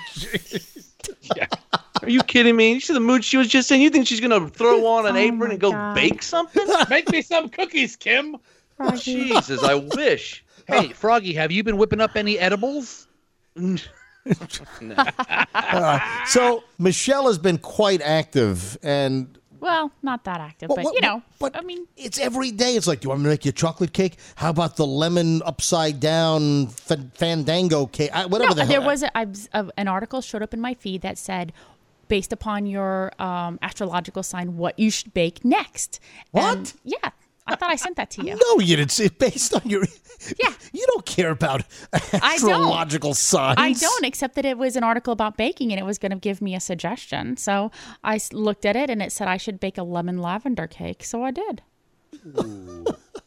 [1.36, 1.40] Oh,
[2.02, 2.74] Are you kidding me?
[2.74, 3.80] You see the mood she was just in?
[3.80, 5.94] You think she's gonna throw on an Oh apron and go God.
[5.94, 6.66] bake something?
[6.90, 8.36] Make me some cookies, Kim.
[8.78, 10.44] Oh, Jesus, I wish.
[10.66, 13.06] Hey, Froggy, have you been whipping up any edibles?
[15.54, 20.94] Uh, so Michelle has been quite active and Well, not that active, Well, but what-
[20.94, 22.76] you know, but I mean, it's every day.
[22.76, 24.18] It's like, do you want me to make you a chocolate cake?
[24.36, 28.10] How about the lemon upside down f- fandango cake?
[28.12, 28.80] I, whatever no, the hell.
[28.80, 31.52] there was a, I a, an article showed up in my feed that said,
[32.08, 35.98] based upon your um, astrological sign, what you should bake next.
[36.32, 36.58] What?
[36.58, 37.10] And, yeah,
[37.46, 38.36] I thought I sent that to you.
[38.36, 38.98] no, you didn't.
[38.98, 39.84] It's based on your.
[40.42, 40.52] Yeah.
[40.72, 42.14] You don't care about don't.
[42.24, 43.56] astrological signs.
[43.58, 46.18] I don't, except that it was an article about baking and it was going to
[46.18, 47.36] give me a suggestion.
[47.36, 47.70] So
[48.02, 51.04] I looked at it and it said I should bake a lemon lavender cake.
[51.04, 51.60] So I did.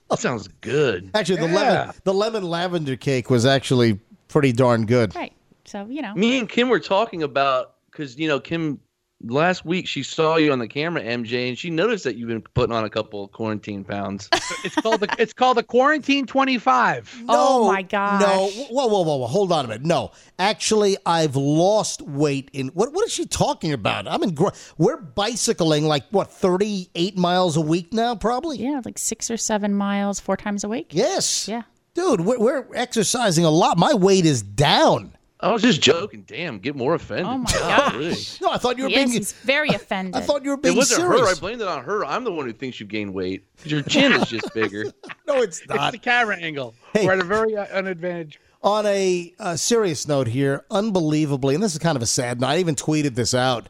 [0.10, 1.12] That sounds good.
[1.14, 1.54] Actually, the Yeah.
[1.56, 4.00] lemon the lemon lavender cake was actually
[4.30, 5.16] pretty darn good.
[5.16, 5.34] Right.
[5.66, 6.14] So, you know.
[6.16, 8.80] Me and Kim were talking about because you know Kim
[9.24, 12.42] last week she saw you on the camera, MJ, and she noticed that you've been
[12.54, 14.30] putting on a couple of quarantine pounds.
[14.64, 17.14] It's called the it's called the quarantine twenty five.
[17.30, 18.22] Oh No, my gosh.
[18.22, 19.28] No, whoa, whoa, whoa, whoa!
[19.28, 19.86] Hold on a minute.
[19.86, 22.50] No, actually, I've lost weight.
[22.54, 22.92] In what?
[22.94, 24.08] What is she talking about?
[24.08, 24.34] I'm in.
[24.34, 28.58] gr- We're bicycling like what, 38 miles a week now, probably.
[28.58, 30.88] Yeah, like six or seven miles, four times a week.
[30.92, 31.48] Yes.
[31.48, 31.64] Yeah.
[31.94, 33.78] Dude, we're, we're exercising a lot.
[33.78, 35.17] My weight is down.
[35.40, 36.24] I was just joking.
[36.26, 37.28] Damn, get more offended.
[37.28, 38.10] Oh my Golly.
[38.10, 38.42] gosh.
[38.42, 39.06] No, I thought you were He is.
[39.06, 39.18] being.
[39.18, 40.16] He's very offended.
[40.16, 40.74] I thought you were being.
[40.82, 40.92] Serious.
[40.92, 41.30] It wasn't serious.
[41.30, 41.36] her.
[41.36, 42.06] I blamed it on her.
[42.06, 43.46] I'm the one who thinks you've gained weight.
[43.62, 44.86] 'Cause Your chin is just bigger.
[45.28, 45.76] no, it's not.
[45.76, 45.92] It's not.
[45.92, 46.74] the camera angle.
[46.94, 47.06] Hey.
[47.06, 48.32] We're at a very uh, an.
[48.64, 52.48] On a, uh serious note here, unbelievably, and this is kind of a sad note.
[52.48, 53.70] I even tweeted this out.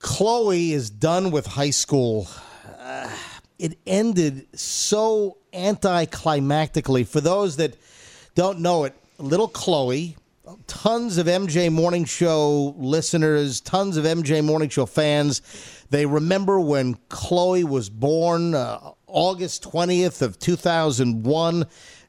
[0.00, 2.26] Chloe is done with high school.
[2.80, 3.08] Uh,
[3.58, 7.06] it ended so anticlimactically.
[7.06, 7.76] For those that
[8.34, 10.16] don't know it, little Chloe,
[10.66, 15.42] tons of MJ Morning Show listeners, tons of MJ Morning Show fans,
[15.90, 21.66] they remember when Chloe was born, uh, August 20th of 2001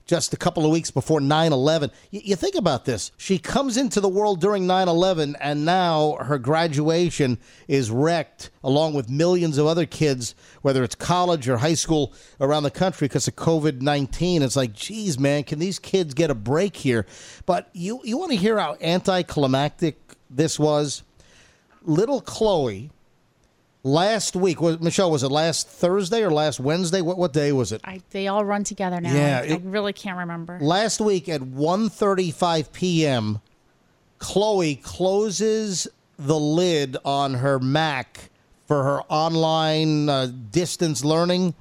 [0.10, 1.92] just a couple of weeks before 9 11.
[2.10, 3.12] You, you think about this.
[3.16, 8.96] She comes into the world during 9 11, and now her graduation is wrecked, along
[8.96, 13.28] with millions of other kids, whether it's college or high school around the country because
[13.28, 14.42] of COVID 19.
[14.42, 17.06] It's like, geez, man, can these kids get a break here?
[17.46, 21.04] But you, you want to hear how anticlimactic this was?
[21.84, 22.90] Little Chloe.
[23.82, 27.00] Last week, was, Michelle, was it last Thursday or last Wednesday?
[27.02, 27.80] What what day was it?
[27.86, 29.14] I, they all run together now.
[29.14, 30.58] Yeah, I, it- I really can't remember.
[30.62, 33.40] Last week at 1:35 p.m.,
[34.18, 35.88] Chloe closes
[36.18, 38.30] the lid on her Mac
[38.68, 41.54] for her online uh, distance learning,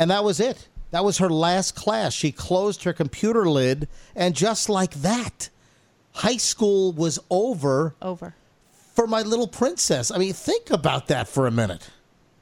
[0.00, 0.68] and that was it.
[0.90, 2.12] That was her last class.
[2.12, 5.48] She closed her computer lid, and just like that,
[6.12, 8.34] high school was over Over.
[8.94, 10.10] For my little princess.
[10.10, 11.88] I mean, think about that for a minute.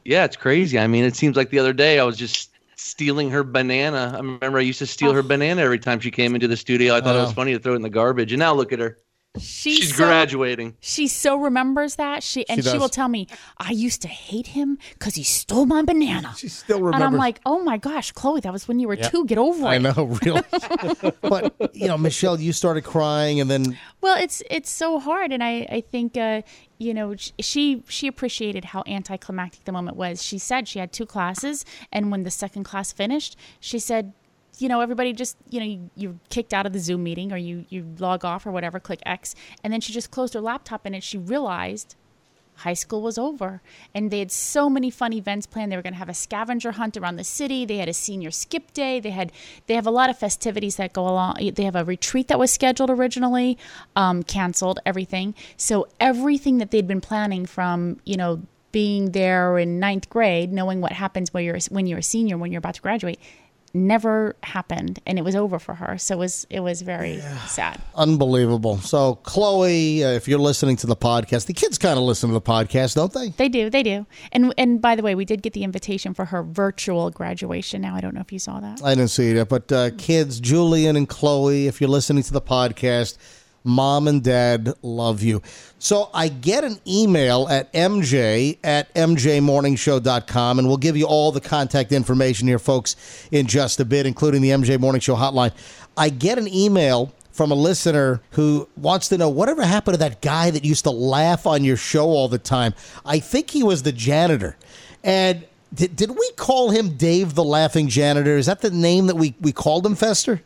[0.05, 0.79] Yeah, it's crazy.
[0.79, 4.13] I mean, it seems like the other day I was just stealing her banana.
[4.15, 5.23] I remember I used to steal her oh.
[5.23, 6.95] banana every time she came into the studio.
[6.97, 7.35] I thought it was Oh.
[7.35, 8.33] funny to throw it in the garbage.
[8.33, 8.97] And now look at her.
[9.39, 10.77] She's, She's so, graduating.
[10.81, 12.25] She so remembers that.
[12.25, 15.67] She and She she, will tell me, I used to hate him because he stole
[15.67, 16.35] my banana.
[16.37, 18.97] She still remembers, and I'm like, oh my gosh, Chloe, that was when you were
[18.97, 19.25] two.
[19.27, 19.77] Get over I it.
[19.77, 20.43] I know, really.
[21.21, 25.45] but you know, Michelle, you started crying, and then Well, it's it's so hard, and
[25.45, 26.43] I I think uh,
[26.79, 30.21] you know she she appreciated how anticlimactic the moment was.
[30.21, 34.13] She said she had two classes, and when the second class finished, she said,
[34.61, 37.37] you know, everybody just you know you, you're kicked out of the Zoom meeting or
[37.37, 40.85] you you log off or whatever, click X, and then she just closed her laptop,
[40.85, 41.97] and she realized
[42.61, 43.63] high school was over.
[43.95, 45.73] And they had so many fun events planned.
[45.73, 47.65] They were going to have a scavenger hunt around the city.
[47.65, 49.01] They had a senior skip day.
[49.01, 49.33] They had
[49.67, 52.51] they have a lot of festivities that go along they have a retreat that was
[52.51, 53.59] scheduled originally
[53.97, 55.35] um, canceled everything.
[55.57, 58.43] So everything that they'd been planning from you know
[58.73, 62.53] being there in ninth grade knowing what happens when you're when you're a senior when
[62.53, 63.19] you're about to graduate
[63.73, 67.81] never happened and it was over for her so it was it was very sad
[67.95, 68.79] Unbelievable.
[68.79, 72.35] So, Chloe, uh, if you're listening to the podcast, the kids kind of listen to
[72.35, 73.29] the podcast, don't they?
[73.29, 74.07] They do, they do.
[74.33, 77.83] And and by the way, we did get the invitation for her virtual graduation.
[77.83, 78.83] Now I don't know if you saw that.
[78.83, 82.41] I didn't see it, but uh, kids, Julian and Chloe, if you're listening to the
[82.41, 83.19] podcast,
[83.65, 85.43] mom and dad love you.
[85.79, 91.41] So I get an email at mj at mjmorningshow.com, and we'll give you all the
[91.41, 95.53] contact information here, folks, in just a bit, including the MJ Morning Show hotline.
[95.97, 100.21] I get an email from a listener who wants to know whatever happened to that
[100.21, 102.75] guy that used to laugh on your show all the time.
[103.05, 104.57] I think he was the janitor.
[105.03, 108.37] And did, did we call him Dave the Laughing Janitor?
[108.37, 110.43] Is that the name that we, we called him, Fester?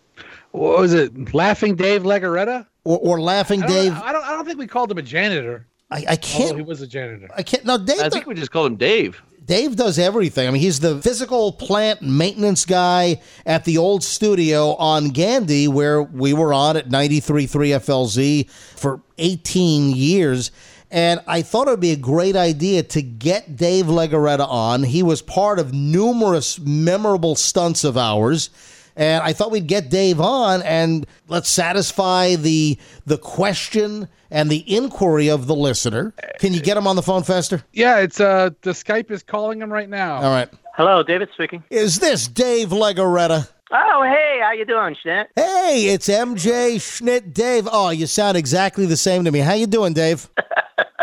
[0.53, 1.35] What was it?
[1.35, 2.67] Laughing Dave Legaretta?
[2.85, 3.93] Or, or Laughing I Dave?
[3.93, 4.25] I don't.
[4.25, 5.67] I don't think we called him a janitor.
[5.91, 7.29] I, I Although he was a janitor.
[7.35, 7.65] I can't.
[7.65, 8.01] No, Dave.
[8.01, 9.23] I think we just called him Dave.
[9.45, 10.49] Dave does everything.
[10.49, 16.03] I mean, he's the physical plant maintenance guy at the old studio on Gandy, where
[16.03, 20.51] we were on at 93.3 FLZ for 18 years.
[20.91, 24.83] And I thought it would be a great idea to get Dave Legaretta on.
[24.85, 28.49] He was part of numerous memorable stunts of ours.
[28.97, 34.65] And I thought we'd get Dave on and let's satisfy the the question and the
[34.73, 36.15] inquiry of the listener.
[36.39, 37.65] Can you get him on the phone, Fester?
[37.73, 40.17] Yeah, it's uh the Skype is calling him right now.
[40.17, 40.49] All right.
[40.77, 41.63] Hello, David speaking.
[41.71, 43.49] Is this Dave Legaretta?
[43.71, 45.27] Oh, hey, how you doing, Schnitt?
[45.35, 47.69] Hey, it's MJ Schnitt Dave.
[47.71, 49.41] Oh, you sound exactly the same to me.
[49.41, 50.29] How you doing, Dave?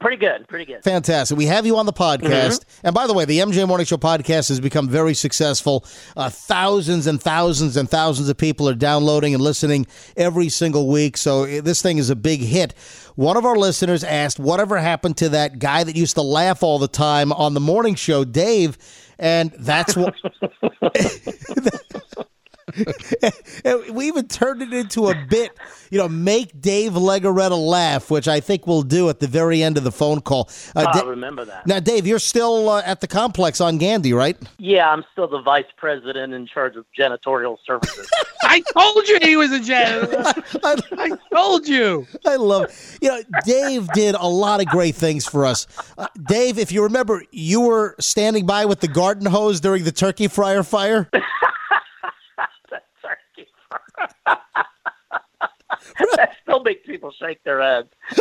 [0.00, 0.84] Pretty good, pretty good.
[0.84, 1.36] Fantastic.
[1.36, 2.64] We have you on the podcast.
[2.84, 5.84] And by the way, the MJ Morning Show podcast has become very successful.
[6.16, 11.16] Uh, thousands and thousands and thousands of people are downloading and listening every single week.
[11.16, 12.74] So uh, this thing is a big hit.
[13.16, 16.78] One of our listeners asked, whatever happened to that guy that used to laugh all
[16.78, 18.78] the time on the morning show, Dave?
[19.18, 20.14] And that's what.
[23.64, 25.50] And we even turned it into a bit,
[25.90, 29.76] you know, make Dave Legaretta laugh, which I think we'll do at the very end
[29.78, 30.48] of the phone call.
[30.76, 31.66] Uh, I Da- remember that.
[31.66, 34.36] now, Dave, you're still uh, at the complex on Gandy, right?
[34.58, 38.08] Yeah, I'm still the vice president in charge of janitorial services.
[38.42, 40.22] I told you he was a janitor.
[40.64, 42.06] I, I told you.
[42.26, 45.66] I love, you know, Dave did a lot of great things for us.
[45.98, 49.92] Uh, Dave, if you remember, you were standing by with the garden hose during the
[49.92, 51.08] turkey fryer fire.
[56.16, 57.88] that still makes people shake their heads.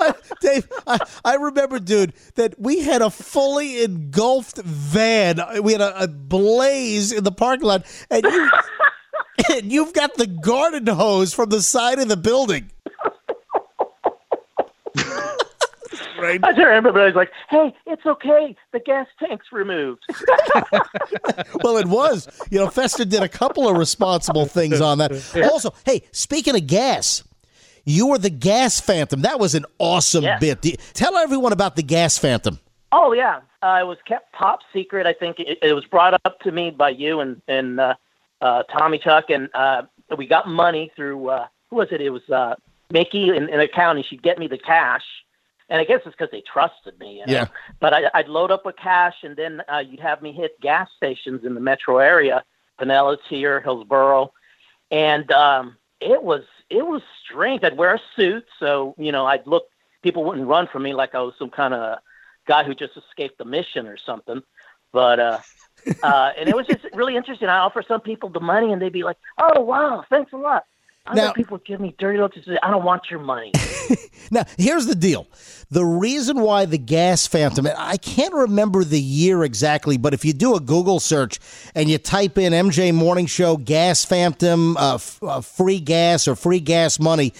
[0.00, 5.40] I, Dave, I, I remember, dude, that we had a fully engulfed van.
[5.62, 8.50] We had a, a blaze in the parking lot, and you
[9.52, 12.70] and you've got the garden hose from the side of the building.
[16.18, 16.40] Right.
[16.42, 18.56] I just remember I was like, "Hey, it's okay.
[18.72, 20.02] The gas tank's removed."
[21.62, 22.28] Well, it was.
[22.50, 25.12] You know, Fester did a couple of responsible things on that.
[25.50, 27.22] Also, hey, speaking of gas.
[27.88, 29.22] You were the gas phantom.
[29.22, 30.38] That was an awesome Yeah.
[30.40, 30.64] bit.
[30.64, 32.58] You- Tell everyone about the gas phantom.
[32.90, 35.06] Oh yeah, uh, it was kept top secret.
[35.06, 37.94] I think it, it was brought up to me by you and and uh,
[38.40, 39.82] uh, Tommy Chuck, and uh,
[40.16, 42.00] we got money through uh, who was it?
[42.00, 42.56] It was uh,
[42.90, 44.02] Mickey in, in accounting.
[44.08, 45.04] She'd get me the cash,
[45.68, 47.20] and I guess it's because they trusted me.
[47.20, 47.32] You know?
[47.32, 47.46] Yeah.
[47.80, 50.88] But I, I'd load up with cash, and then uh, you'd have me hit gas
[50.96, 52.44] stations in the metro area,
[52.80, 54.32] Pinellas here, Hillsborough,
[54.90, 57.64] and um, it was it was strange.
[57.64, 59.66] I'd wear a suit, so you know I'd look.
[60.02, 61.98] People wouldn't run from me like I was some kind of
[62.46, 64.42] guy who just escaped the mission or something.
[64.92, 65.38] But uh,
[66.02, 67.48] uh, and it was just really interesting.
[67.48, 70.64] I offer some people the money, and they'd be like, "Oh wow, thanks a lot."
[71.06, 73.52] Other Now- people give me dirty looks and say, "I don't want your money."
[74.28, 75.28] Now, here's the deal.
[75.70, 80.32] The reason why the gas phantom, I can't remember the year exactly, but if you
[80.32, 81.38] do a Google search
[81.76, 86.34] and you type in MJ Morning Show gas phantom, uh, f- uh, free gas or
[86.34, 87.32] free gas money,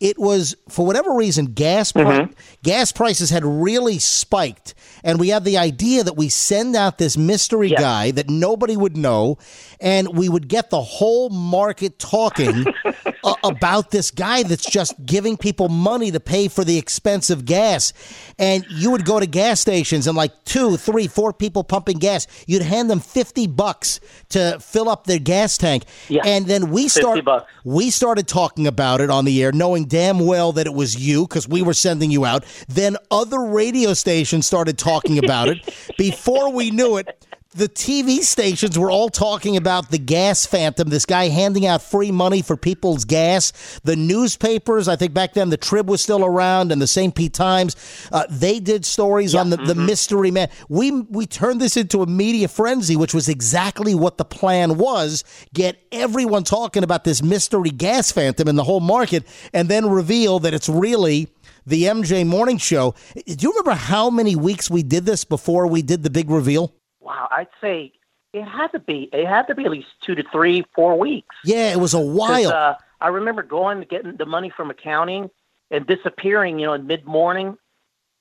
[0.00, 2.28] it was, for whatever reason, gas, pri-
[2.62, 4.74] gas prices had really spiked.
[5.02, 8.96] And we had the idea that we send out this mystery guy that nobody would
[8.98, 9.38] know,
[9.80, 12.66] and we would get the whole market talking
[13.24, 17.92] uh, about this guy that's just giving people money to pay for the expensive gas.
[18.38, 22.26] And you would go to gas stations and like two, three, four people pumping gas.
[22.46, 25.84] You'd hand them 50 bucks to fill up their gas tank.
[26.08, 26.22] Yeah.
[26.24, 27.24] And then we start
[27.64, 31.26] we started talking about it on the air, knowing damn well that it was you
[31.26, 32.44] because we were sending you out.
[32.68, 35.58] Then other radio stations started talking about it.
[35.98, 41.06] Before we knew it, the TV stations were all talking about the gas phantom, this
[41.06, 43.52] guy handing out free money for people's gas.
[43.84, 47.14] The newspapers, I think back then the Trib was still around and the St.
[47.14, 47.76] Pete Times,
[48.10, 50.48] uh, they did stories on the, the mystery man.
[50.68, 55.22] We, we turned this into a media frenzy, which was exactly what the plan was.
[55.52, 60.40] Get everyone talking about this mystery gas phantom in the whole market and then reveal
[60.40, 61.28] that it's really
[61.66, 62.94] the MJ Morning Show.
[63.14, 66.74] Do you remember how many weeks we did this before we did the big reveal?
[67.04, 67.92] Wow, I'd say
[68.32, 71.34] it had to be it had to be at least two to three, four weeks.
[71.44, 72.48] Yeah, it was a while.
[72.48, 75.30] Uh, I remember going to getting the money from accounting
[75.70, 77.56] and disappearing, you know, in mid morning,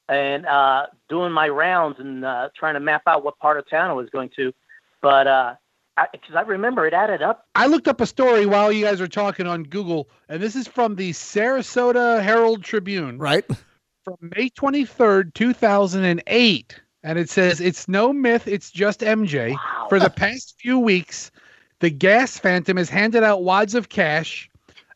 [0.10, 3.90] and uh, doing my rounds and uh, trying to map out what part of town
[3.90, 4.54] I was going to.
[5.02, 7.48] But because I, 'cause I remember it added up.
[7.56, 10.68] I looked up a story while you guys were talking on Google, and this is
[10.68, 13.46] from the Sarasota Herald Tribune right?
[14.04, 16.82] from May 23rd, 2008.
[17.04, 19.56] And it says, It's no myth, it's just MJ.
[19.90, 21.32] For the past few weeks,
[21.80, 24.50] the gas phantom has handed out wads of cash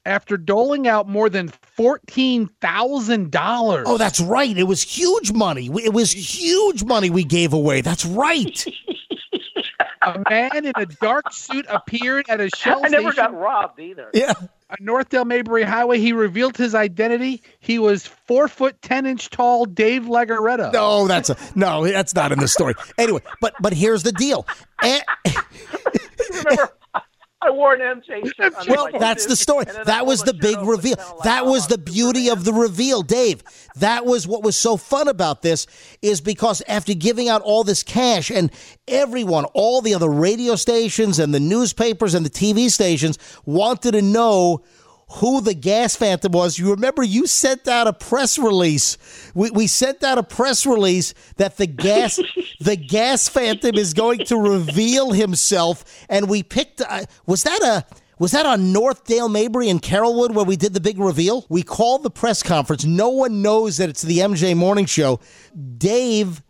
[0.06, 3.84] after doling out more than $14,000.
[3.86, 4.58] Oh, that's right.
[4.58, 5.70] It was huge money.
[5.84, 7.82] It was huge money we gave away.
[7.82, 8.66] That's right.
[10.02, 13.82] A man in a dark suit appeared at a Shell I never station got robbed
[13.82, 14.10] either.
[14.14, 14.32] Yeah.
[14.70, 16.00] On Northdale Mabry Highway.
[16.00, 17.42] He revealed his identity.
[17.60, 20.74] He was four foot ten inch tall Dave Legaretta.
[20.74, 21.86] No, that's a no.
[21.88, 22.74] That's not in the story.
[22.98, 24.46] Anyway, but but here's the deal.
[24.84, 25.00] Eh,
[26.30, 26.74] remember,
[27.40, 28.54] I wore an MJ shirt.
[28.68, 29.66] well, that's the story.
[29.68, 30.96] and then I That was the big reveal.
[31.24, 33.44] That was the beauty of the reveal, Dave.
[33.76, 35.68] That was what was so fun about this
[36.02, 38.52] is because after giving out all this cash and
[38.88, 44.02] everyone, all the other radio stations and the newspapers and the TV stations wanted to
[44.02, 44.64] know
[45.10, 46.60] who the gas phantom was.
[46.60, 48.98] You remember you sent out a press release.
[49.34, 52.20] We, we sent out a press release that the gas
[52.60, 56.82] the gas phantom is going to reveal himself, and we picked.
[56.82, 57.86] Uh, was that a
[58.20, 61.46] was that on Northdale, Mabry, and Carrollwood where we did the big reveal?
[61.50, 62.84] We called the press conference.
[62.84, 65.20] No one knows that it's the MJ Morning Show.
[65.78, 66.42] Dave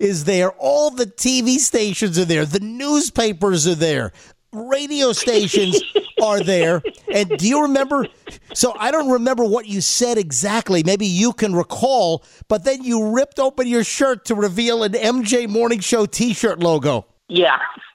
[0.00, 0.50] is there.
[0.58, 2.44] All the TV stations are there.
[2.44, 4.12] The newspapers are there.
[4.52, 5.80] radio stations
[6.22, 6.82] are there.
[7.12, 8.06] And do you remember?
[8.54, 10.82] So I don't remember what you said exactly.
[10.82, 15.48] Maybe you can recall, but then you ripped open your shirt to reveal an MJ
[15.48, 17.06] Morning Show t shirt logo.
[17.28, 17.58] Yeah.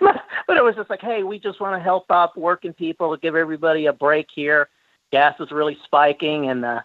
[0.00, 3.36] but it was just like, hey, we just want to help out working people, give
[3.36, 4.68] everybody a break here.
[5.10, 6.80] Gas is really spiking, and uh,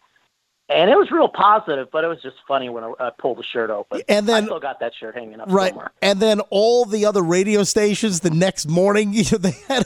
[0.70, 1.88] and it was real positive.
[1.92, 4.02] But it was just funny when I, I pulled the shirt open.
[4.10, 5.70] And then- I still got that shirt hanging up Right.
[5.70, 5.92] somewhere.
[6.02, 9.86] And then all the other radio stations the next morning, you know, they had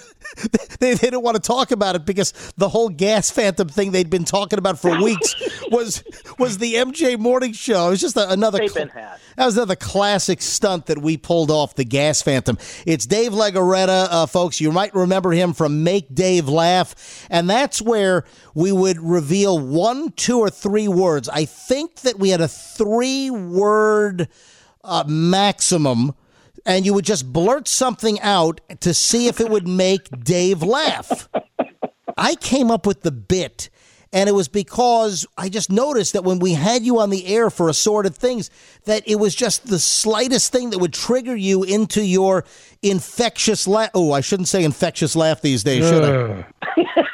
[0.80, 4.10] they, they didn't want to talk about it because the whole gas phantom thing they'd
[4.10, 5.36] been talking about for weeks
[5.72, 6.04] was
[6.40, 7.88] was the MJ morning show.
[7.88, 8.88] It was just a, another cl-
[9.36, 12.58] that was another classic stunt that we pulled off the gas phantom.
[12.86, 14.62] It's Dave Legoretta, uh, folks.
[14.62, 18.24] You might remember him from Make Dave Laugh, and that's where
[18.56, 21.30] we would reveal one, two, or three words.
[21.30, 24.28] I think that we had a three-word
[24.84, 26.14] uh, maximum,
[26.66, 31.30] and you would just blurt something out to see if it would make Dave laugh.
[32.18, 33.70] I came up with the bit,
[34.14, 37.50] and it was because I just noticed that when we had you on the air
[37.50, 38.50] for assorted things,
[38.86, 42.44] that it was just the slightest thing that would trigger you into your
[42.82, 43.92] infectious laugh.
[43.94, 46.46] Oh, I shouldn't say infectious laugh these days, should I?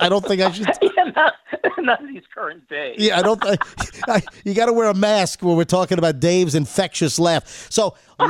[0.00, 0.68] I don't think I should.
[1.16, 1.30] Yeah,
[1.64, 2.96] not, not in these current days.
[2.98, 3.44] Yeah, I don't.
[3.46, 3.56] I,
[4.08, 7.46] I, you got to wear a mask when we're talking about Dave's infectious laugh.
[7.70, 7.96] So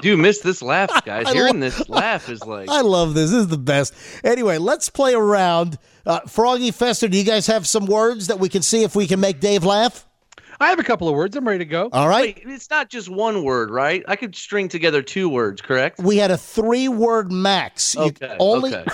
[0.00, 1.26] Do miss this laugh, guys.
[1.26, 3.30] I Hearing lo- this laugh is like I love this.
[3.30, 3.94] This is the best.
[4.24, 5.78] Anyway, let's play around.
[6.06, 9.06] Uh, Froggy Fester, do you guys have some words that we can see if we
[9.06, 10.06] can make Dave laugh?
[10.60, 11.36] I have a couple of words.
[11.36, 11.90] I'm ready to go.
[11.92, 12.36] All right.
[12.36, 14.04] Wait, it's not just one word, right?
[14.06, 15.98] I could string together two words, correct?
[15.98, 17.94] We had a three word max.
[17.94, 18.84] You- only okay.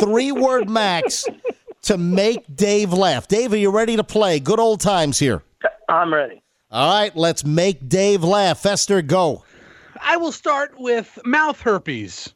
[0.00, 1.24] Three word max
[1.82, 3.28] to make Dave laugh.
[3.28, 4.40] Dave, are you ready to play?
[4.40, 5.42] Good old times here.
[5.88, 6.42] I'm ready.
[6.70, 8.60] All right, let's make Dave laugh.
[8.60, 9.44] Fester, go.
[10.00, 12.32] I will start with mouth herpes.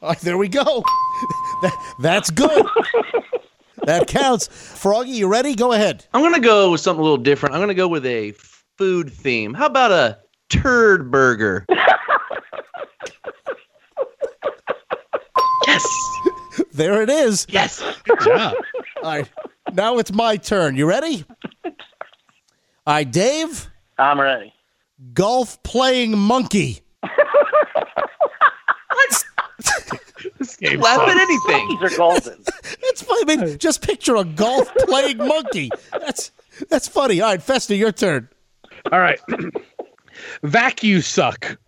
[0.00, 0.82] All right, there we go.
[1.62, 2.66] That- that's good.
[3.84, 4.48] that counts.
[4.80, 5.54] Froggy, you ready?
[5.54, 6.04] Go ahead.
[6.12, 7.54] I'm gonna go with something a little different.
[7.54, 8.32] I'm gonna go with a
[8.78, 9.54] food theme.
[9.54, 11.64] How about a turd burger?
[15.72, 15.86] Yes.
[16.74, 17.46] There it is.
[17.50, 17.82] Yes.
[18.04, 18.54] Good job.
[19.02, 19.28] All right,
[19.72, 20.76] now it's my turn.
[20.76, 21.24] You ready?
[21.64, 21.72] All
[22.86, 23.68] right, Dave.
[23.98, 24.52] I'm ready.
[25.14, 26.80] Golf playing monkey.
[30.38, 31.10] This game Laugh sucks.
[31.12, 31.68] at anything.
[31.80, 32.44] These are golden.
[32.82, 33.32] That's funny.
[33.32, 35.70] I mean, just picture a golf playing monkey.
[35.92, 36.30] That's
[36.68, 37.20] that's funny.
[37.20, 38.28] All right, Fester, your turn.
[38.92, 39.20] All right.
[40.42, 41.58] Vacuum suck.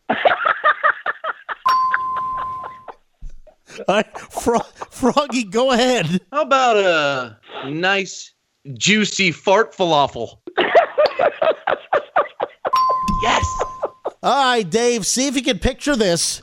[3.89, 4.61] All right, Fro-
[4.91, 6.21] Froggy, go ahead.
[6.33, 7.39] How about a
[7.71, 8.33] nice
[8.75, 10.39] juicy fart falafel?
[13.23, 13.63] yes.
[14.23, 16.43] All right, Dave, see if you can picture this.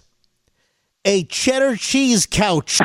[1.06, 2.80] A cheddar cheese couch.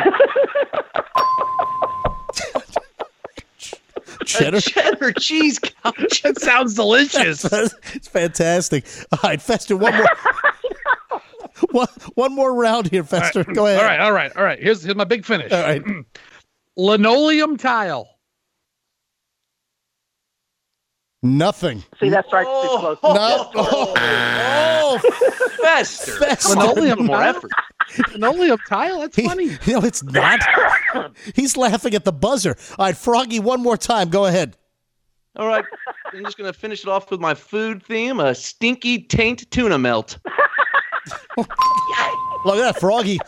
[4.25, 4.57] cheddar.
[4.57, 6.23] A cheddar cheese couch.
[6.23, 7.45] That sounds delicious.
[7.95, 8.87] it's fantastic.
[9.13, 10.07] All right, Fester, one more.
[11.71, 13.45] one, one more round here, Fester.
[13.45, 13.79] Go ahead.
[13.79, 14.59] All right, all right, all right.
[14.63, 15.53] Here's here's my big finish.
[15.53, 15.83] All right.
[16.77, 18.09] Linoleum tile.
[21.23, 21.83] Nothing.
[21.99, 22.99] See, that strikes too close.
[23.03, 23.51] No.
[23.57, 24.99] Oh, oh.
[25.63, 26.13] Fester.
[26.13, 26.59] Fester.
[26.59, 27.51] A little more effort.
[28.13, 29.01] Linoleum tile.
[29.01, 29.49] That's He- funny.
[29.67, 30.41] No, it's not.
[31.35, 32.57] He's laughing at the buzzer.
[32.79, 34.11] All right, Froggy, one more time.
[34.11, 34.57] Go ahead.
[35.37, 35.65] All right.
[36.13, 39.79] I'm just going to finish it off with my food theme a stinky taint tuna
[39.79, 40.19] melt.
[42.47, 43.19] Look at that, Froggy.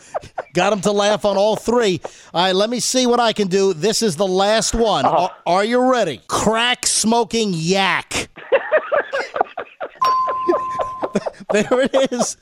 [0.53, 2.01] Got him to laugh on all three.
[2.33, 3.73] All right, let me see what I can do.
[3.73, 5.05] This is the last one.
[5.05, 5.29] Uh-huh.
[5.45, 6.21] Are, are you ready?
[6.27, 8.29] Crack smoking yak.
[11.51, 12.37] there it is.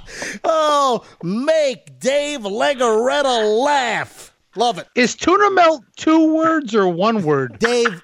[0.44, 4.32] oh, make Dave Legoretta laugh.
[4.56, 4.88] Love it.
[4.94, 7.58] Is tuna melt two words or one word?
[7.58, 8.02] Dave.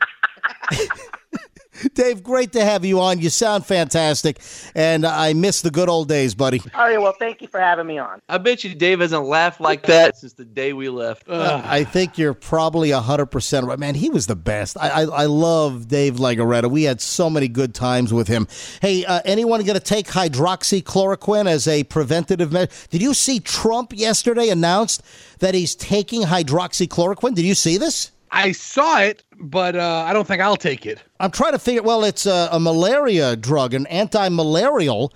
[1.94, 3.20] Dave, great to have you on.
[3.20, 4.40] You sound fantastic,
[4.74, 6.60] and I miss the good old days, buddy.
[6.74, 8.20] All right, well, thank you for having me on.
[8.28, 11.28] I bet you Dave hasn't laughed like that since the day we left.
[11.28, 13.94] I think you're probably hundred percent right, man.
[13.94, 14.76] He was the best.
[14.78, 16.70] I, I I love Dave Legoretta.
[16.70, 18.46] We had so many good times with him.
[18.80, 22.70] Hey, uh, anyone going to take hydroxychloroquine as a preventative measure?
[22.90, 25.02] Did you see Trump yesterday announced
[25.38, 27.34] that he's taking hydroxychloroquine?
[27.34, 28.10] Did you see this?
[28.34, 31.00] I saw it, but uh, I don't think I'll take it.
[31.20, 31.82] I'm trying to figure.
[31.82, 35.12] Well, it's a, a malaria drug, an anti-malarial,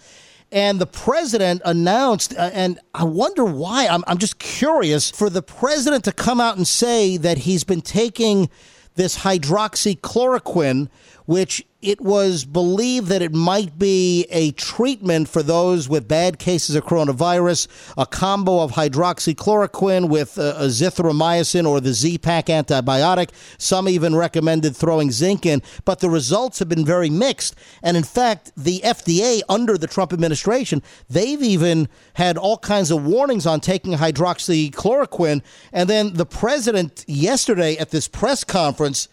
[0.52, 2.34] and the president announced.
[2.38, 3.88] Uh, and I wonder why.
[3.88, 7.82] I'm I'm just curious for the president to come out and say that he's been
[7.82, 8.48] taking
[8.94, 10.88] this hydroxychloroquine
[11.28, 16.74] which it was believed that it might be a treatment for those with bad cases
[16.74, 17.68] of coronavirus,
[17.98, 23.28] a combo of hydroxychloroquine with uh, azithromycin or the Z-Pack antibiotic.
[23.58, 27.54] Some even recommended throwing zinc in, but the results have been very mixed.
[27.82, 33.04] And in fact, the FDA under the Trump administration, they've even had all kinds of
[33.04, 35.42] warnings on taking hydroxychloroquine.
[35.74, 39.08] And then the president yesterday at this press conference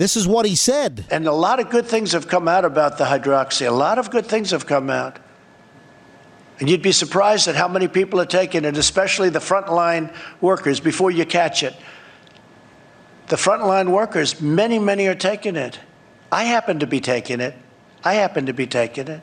[0.00, 1.04] this is what he said.
[1.10, 3.68] And a lot of good things have come out about the hydroxy.
[3.68, 5.18] A lot of good things have come out.
[6.58, 10.80] And you'd be surprised at how many people are taking it, especially the frontline workers,
[10.80, 11.76] before you catch it.
[13.26, 15.78] The frontline workers, many, many are taking it.
[16.32, 17.54] I happen to be taking it.
[18.02, 19.20] I happen to be taking it.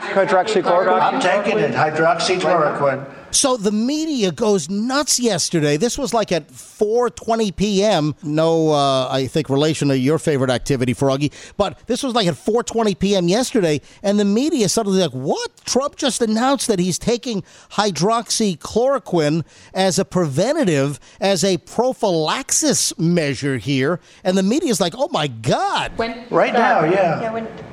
[0.00, 1.00] Hydroxychloroquine?
[1.00, 1.74] I'm taking it.
[1.74, 3.21] Hydroxychloroquine.
[3.32, 5.78] So the media goes nuts yesterday.
[5.78, 8.14] This was like at 4:20 p.m.
[8.22, 11.32] No, uh, I think relation to your favorite activity, Froggy.
[11.56, 13.28] But this was like at 4:20 p.m.
[13.28, 15.64] yesterday, and the media suddenly like, "What?
[15.64, 23.98] Trump just announced that he's taking hydroxychloroquine as a preventative, as a prophylaxis measure here,"
[24.24, 27.22] and the media is like, "Oh my God!" When, right now, yeah.
[27.22, 27.71] yeah when, a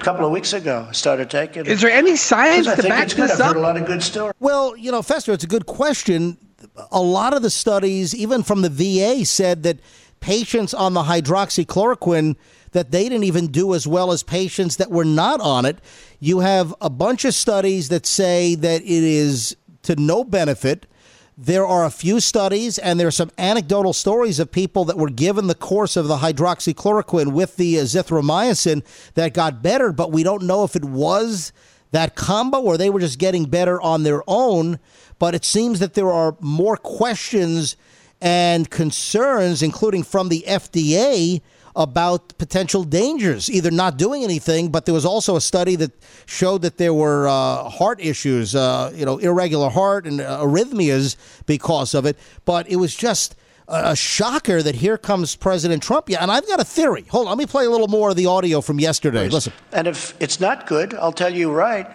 [0.00, 0.86] couple of weeks ago.
[0.88, 1.68] I started taking it.
[1.68, 3.30] Is there any science I to think back it's good.
[3.30, 3.46] this I've up?
[3.48, 4.34] heard a lot of good stories.
[4.40, 6.36] Well, you know, Fester, it's a good question.
[6.90, 9.78] A lot of the studies, even from the VA, said that
[10.20, 12.36] patients on the hydroxychloroquine
[12.72, 15.78] that they didn't even do as well as patients that were not on it.
[16.20, 20.86] You have a bunch of studies that say that it is to no benefit.
[21.42, 25.08] There are a few studies, and there are some anecdotal stories of people that were
[25.08, 28.82] given the course of the hydroxychloroquine with the uh, azithromycin
[29.14, 31.50] that got better, but we don't know if it was
[31.92, 34.78] that combo or they were just getting better on their own.
[35.18, 37.74] But it seems that there are more questions
[38.20, 41.40] and concerns, including from the FDA,
[41.76, 45.92] about potential dangers, either not doing anything, but there was also a study that
[46.26, 51.16] showed that there were uh, heart issues, uh, you know, irregular heart and uh, arrhythmias
[51.46, 52.18] because of it.
[52.44, 53.36] But it was just
[53.68, 56.10] a shocker that here comes President Trump.
[56.10, 57.04] Yeah, and I've got a theory.
[57.10, 59.28] Hold on, let me play a little more of the audio from yesterday.
[59.28, 59.52] Listen.
[59.72, 61.86] And if it's not good, I'll tell you right.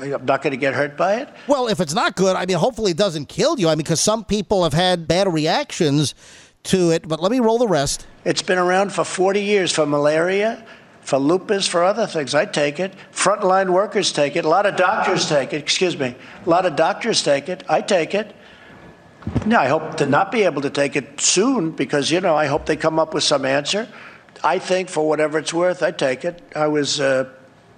[0.00, 1.28] I'm not going to get hurt by it.
[1.48, 3.68] Well, if it's not good, I mean, hopefully it doesn't kill you.
[3.68, 6.14] I mean, because some people have had bad reactions
[6.64, 7.06] to it.
[7.06, 8.06] But let me roll the rest.
[8.24, 10.64] It's been around for 40 years for malaria,
[11.00, 12.34] for lupus, for other things.
[12.34, 12.92] I take it.
[13.12, 14.44] Frontline workers take it.
[14.44, 15.58] A lot of doctors take it.
[15.62, 16.14] Excuse me.
[16.44, 17.64] A lot of doctors take it.
[17.68, 18.34] I take it.
[19.46, 22.46] No, I hope to not be able to take it soon because, you know, I
[22.46, 23.88] hope they come up with some answer.
[24.44, 26.42] I think for whatever it's worth, I take it.
[26.54, 27.28] I was, uh,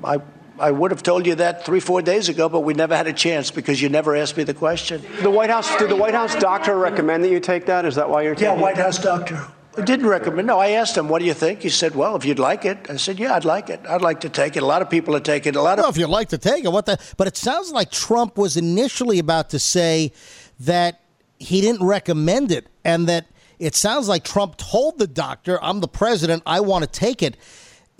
[0.05, 0.19] I,
[0.61, 3.13] I would have told you that three, four days ago, but we never had a
[3.13, 5.03] chance because you never asked me the question.
[5.23, 7.87] The White House, did the White House doctor recommend that you take that?
[7.87, 9.47] Is that why you're taking Yeah, White House doctor.
[9.79, 10.49] I didn't recommend.
[10.49, 12.79] No, I asked him, "What do you think?" He said, "Well, if you'd like it."
[12.91, 13.81] I said, "Yeah, I'd like it.
[13.89, 15.57] I'd like to take it." A lot of people are taking it.
[15.57, 16.99] A lot of Well, if you'd like to take it, what the?
[17.17, 20.13] But it sounds like Trump was initially about to say
[20.59, 21.01] that
[21.39, 23.27] he didn't recommend it, and that
[23.59, 26.43] it sounds like Trump told the doctor, "I'm the president.
[26.45, 27.37] I want to take it."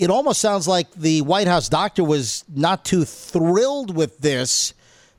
[0.01, 4.73] It almost sounds like the White House doctor was not too thrilled with this,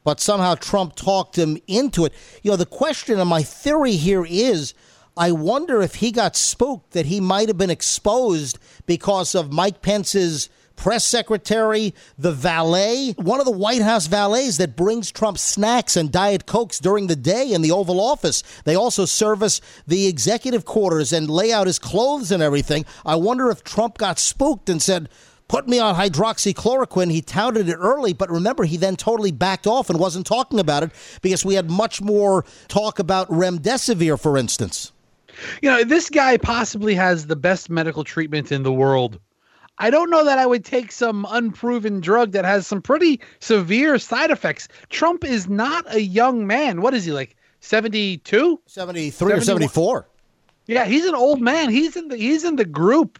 [0.04, 2.14] but somehow Trump talked him into it.
[2.42, 4.74] You know, the question and my theory here is.
[5.16, 9.82] I wonder if he got spooked that he might have been exposed because of Mike
[9.82, 10.50] Pence's
[10.82, 16.12] press secretary, the valet, one of the White House valets that brings Trump snacks and
[16.12, 18.44] Diet Cokes during the day in the Oval Office.
[18.66, 22.86] They also service the executive quarters and lay out his clothes and everything.
[23.06, 25.08] I wonder if Trump got spooked and said,
[25.48, 27.12] Put me on hydroxychloroquine.
[27.12, 30.82] He touted it early, but remember, he then totally backed off and wasn't talking about
[30.82, 34.94] it because we had much more talk about remdesivir, for instance.
[35.62, 39.20] You know, this guy possibly has the best medical treatment in the world.
[39.82, 43.98] I don't know that I would take some unproven drug that has some pretty severe
[43.98, 44.68] side effects.
[44.90, 46.84] Trump is not a young man.
[46.84, 47.36] What is he like?
[47.62, 48.60] 72?
[48.68, 50.08] 73 or 74.
[50.68, 51.72] Yeah, he's an old man.
[51.72, 53.18] He's in the he's in the group.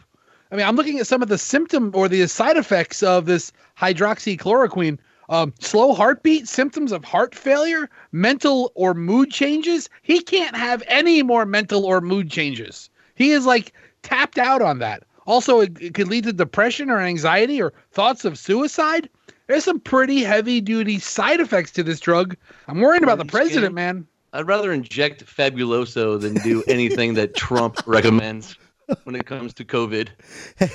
[0.52, 3.50] I mean, I'm looking at some of the symptom or the side effects of this
[3.76, 4.98] hydroxychloroquine.
[5.30, 9.88] Um, slow heartbeat, symptoms of heart failure, mental or mood changes.
[10.02, 12.88] He can't have any more mental or mood changes.
[13.16, 15.02] He is like tapped out on that.
[15.26, 19.08] Also, it, it could lead to depression or anxiety or thoughts of suicide.
[19.46, 22.36] There's some pretty heavy duty side effects to this drug.
[22.68, 24.06] I'm worried about the president, man.
[24.32, 28.56] I'd rather inject Fabuloso than do anything that Trump recommends
[29.04, 30.08] when it comes to COVID.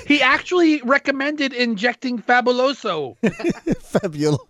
[0.06, 3.16] He actually recommended injecting Fabuloso.
[3.80, 4.40] Fabulous.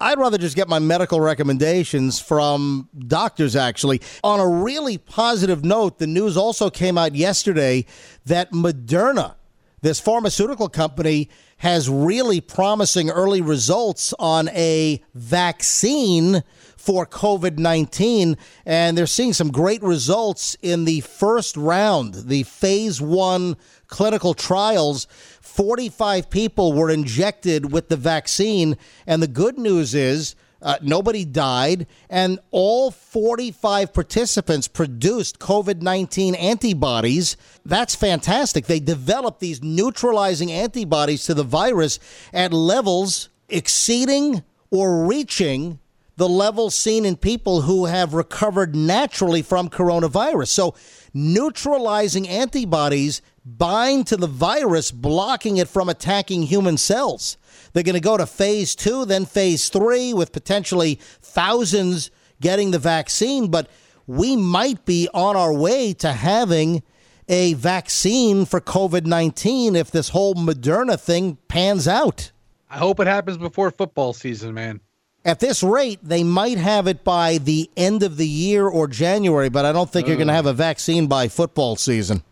[0.00, 4.00] I'd rather just get my medical recommendations from doctors, actually.
[4.24, 7.84] On a really positive note, the news also came out yesterday
[8.26, 9.34] that Moderna,
[9.82, 11.28] this pharmaceutical company
[11.60, 16.42] has really promising early results on a vaccine
[16.78, 18.38] for COVID 19.
[18.64, 23.58] And they're seeing some great results in the first round, the phase one
[23.88, 25.06] clinical trials.
[25.42, 28.78] 45 people were injected with the vaccine.
[29.06, 36.34] And the good news is, uh, nobody died, and all 45 participants produced COVID 19
[36.34, 37.36] antibodies.
[37.64, 38.66] That's fantastic.
[38.66, 41.98] They developed these neutralizing antibodies to the virus
[42.32, 45.78] at levels exceeding or reaching
[46.16, 50.48] the levels seen in people who have recovered naturally from coronavirus.
[50.48, 50.74] So,
[51.14, 57.38] neutralizing antibodies bind to the virus, blocking it from attacking human cells.
[57.72, 62.10] They're going to go to phase two, then phase three, with potentially thousands
[62.40, 63.48] getting the vaccine.
[63.48, 63.68] But
[64.06, 66.82] we might be on our way to having
[67.28, 72.32] a vaccine for COVID 19 if this whole Moderna thing pans out.
[72.68, 74.80] I hope it happens before football season, man.
[75.24, 79.50] At this rate, they might have it by the end of the year or January,
[79.50, 82.22] but I don't think you're going to have a vaccine by football season.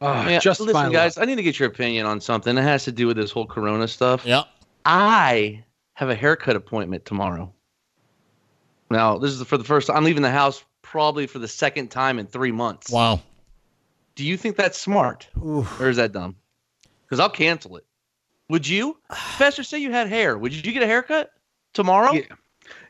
[0.00, 1.22] Ah, Yeah, just listen, guys, luck.
[1.24, 2.56] I need to get your opinion on something.
[2.56, 4.24] It has to do with this whole Corona stuff.
[4.24, 4.44] Yeah.
[4.88, 7.52] I have a haircut appointment tomorrow.
[8.90, 9.90] Now, this is for the first.
[9.90, 12.90] I'm leaving the house probably for the second time in three months.
[12.90, 13.20] Wow.
[14.14, 16.36] Do you think that's smart, or is that dumb?
[17.04, 17.84] Because I'll cancel it.
[18.48, 18.96] Would you,
[19.36, 19.62] Fester?
[19.62, 20.38] Say you had hair.
[20.38, 21.32] Would you get a haircut
[21.74, 22.12] tomorrow?
[22.12, 22.22] Yeah,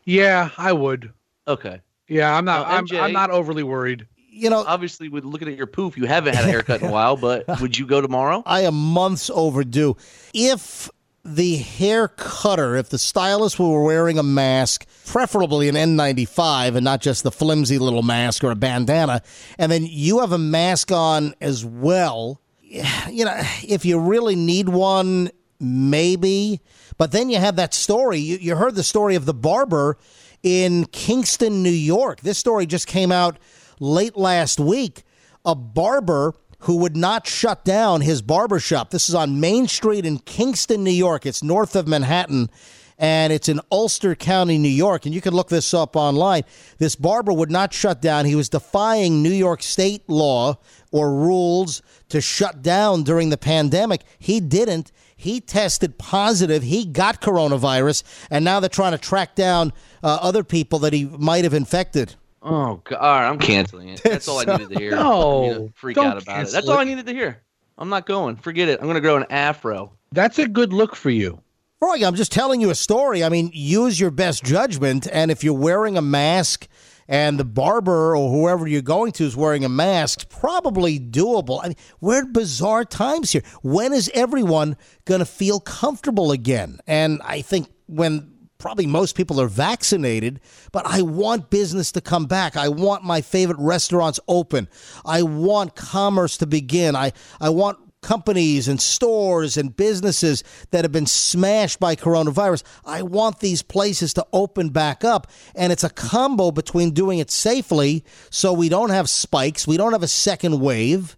[0.05, 1.13] yeah I would.
[1.49, 1.81] Okay.
[2.07, 2.69] Yeah, I'm not.
[2.69, 4.07] Now, I'm, I'm not overly worried.
[4.31, 6.93] You know, Obviously, with looking at your poof, you haven't had a haircut in a
[6.93, 7.17] while.
[7.17, 8.45] But would you go tomorrow?
[8.47, 9.97] I am months overdue.
[10.33, 10.89] If
[11.35, 17.01] the hair cutter, if the stylist were wearing a mask, preferably an N95 and not
[17.01, 19.23] just the flimsy little mask or a bandana,
[19.59, 24.69] and then you have a mask on as well, you know, if you really need
[24.69, 26.61] one, maybe.
[26.97, 28.19] But then you have that story.
[28.19, 29.99] You, you heard the story of the barber
[30.43, 32.21] in Kingston, New York.
[32.21, 33.39] This story just came out
[33.81, 35.05] late last week.
[35.45, 38.91] A barber who would not shut down his barber shop.
[38.91, 41.27] This is on Main Street in Kingston, New York.
[41.27, 42.51] It's north of Manhattan
[42.99, 45.07] and it's in Ulster County, New York.
[45.07, 46.43] And you can look this up online.
[46.79, 48.25] This barber would not shut down.
[48.25, 50.59] He was defying New York state law
[50.91, 54.03] or rules to shut down during the pandemic.
[54.19, 54.91] He didn't.
[55.17, 56.63] He tested positive.
[56.65, 58.03] He got coronavirus.
[58.31, 62.17] And now they're trying to track down uh, other people that he might have infected.
[62.43, 62.99] Oh God!
[62.99, 64.03] All right, I'm canceling it.
[64.03, 64.91] That's all I needed to hear.
[64.97, 66.37] No, I need to freak don't out about it.
[66.37, 66.79] cancel That's all.
[66.79, 67.43] I needed to hear.
[67.77, 68.37] I'm not going.
[68.37, 68.81] Forget it.
[68.81, 69.93] I'm gonna grow an afro.
[70.13, 71.41] That's a good look for you.
[71.81, 73.23] Roy, I'm just telling you a story.
[73.23, 75.07] I mean, use your best judgment.
[75.13, 76.67] And if you're wearing a mask
[77.07, 81.61] and the barber or whoever you're going to is wearing a mask, probably doable.
[81.63, 83.43] I mean, we're in bizarre times here.
[83.63, 86.81] When is everyone going to feel comfortable again?
[86.89, 90.41] And I think when probably most people are vaccinated,
[90.73, 92.57] but I want business to come back.
[92.57, 94.69] I want my favorite restaurants open.
[95.05, 96.97] I want commerce to begin.
[96.97, 102.63] I, I want companies and stores and businesses that have been smashed by coronavirus.
[102.85, 105.29] I want these places to open back up.
[105.55, 109.93] And it's a combo between doing it safely so we don't have spikes, we don't
[109.93, 111.17] have a second wave.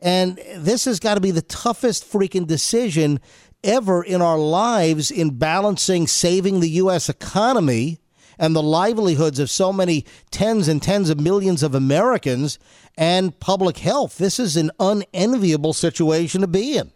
[0.00, 3.20] And this has got to be the toughest freaking decision
[3.64, 7.08] ever in our lives in balancing saving the U.S.
[7.08, 7.98] economy
[8.38, 12.58] and the livelihoods of so many tens and tens of millions of Americans
[12.96, 14.18] and public health.
[14.18, 16.92] This is an unenviable situation to be in.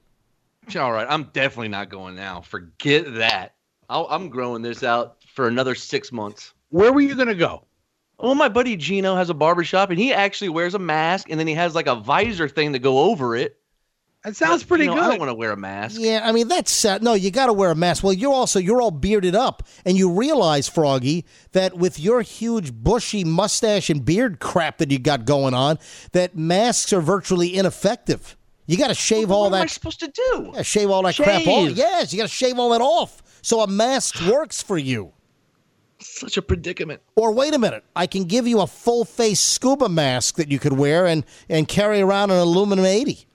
[0.76, 2.40] All right, I'm definitely not going now.
[2.40, 3.54] Forget that.
[3.88, 6.52] I'll, I'm growing this out for another six months.
[6.70, 7.64] Where were you going to go?
[8.18, 11.46] Well, my buddy Gino has a barbershop and he actually wears a mask and then
[11.46, 13.60] he has like a visor thing to go over it.
[14.26, 16.00] That sounds pretty you know, I don't want to wear a mask.
[16.00, 17.00] Yeah, I mean that's sad.
[17.00, 18.02] No, you got to wear a mask.
[18.02, 22.72] Well, you're also you're all bearded up, and you realize, Froggy, that with your huge
[22.74, 25.78] bushy mustache and beard crap that you got going on,
[26.10, 28.36] that masks are virtually ineffective.
[28.66, 29.50] You got to shave all that.
[29.50, 29.70] what am I that.
[29.70, 30.50] supposed to do?
[30.54, 31.70] Yeah, shave all that crap off.
[31.70, 35.12] Yes, you got to shave all that off so a mask works for you.
[36.00, 37.00] Such a predicament.
[37.14, 40.58] Or wait a minute, I can give you a full face scuba mask that you
[40.58, 43.25] could wear and and carry around an aluminum eighty.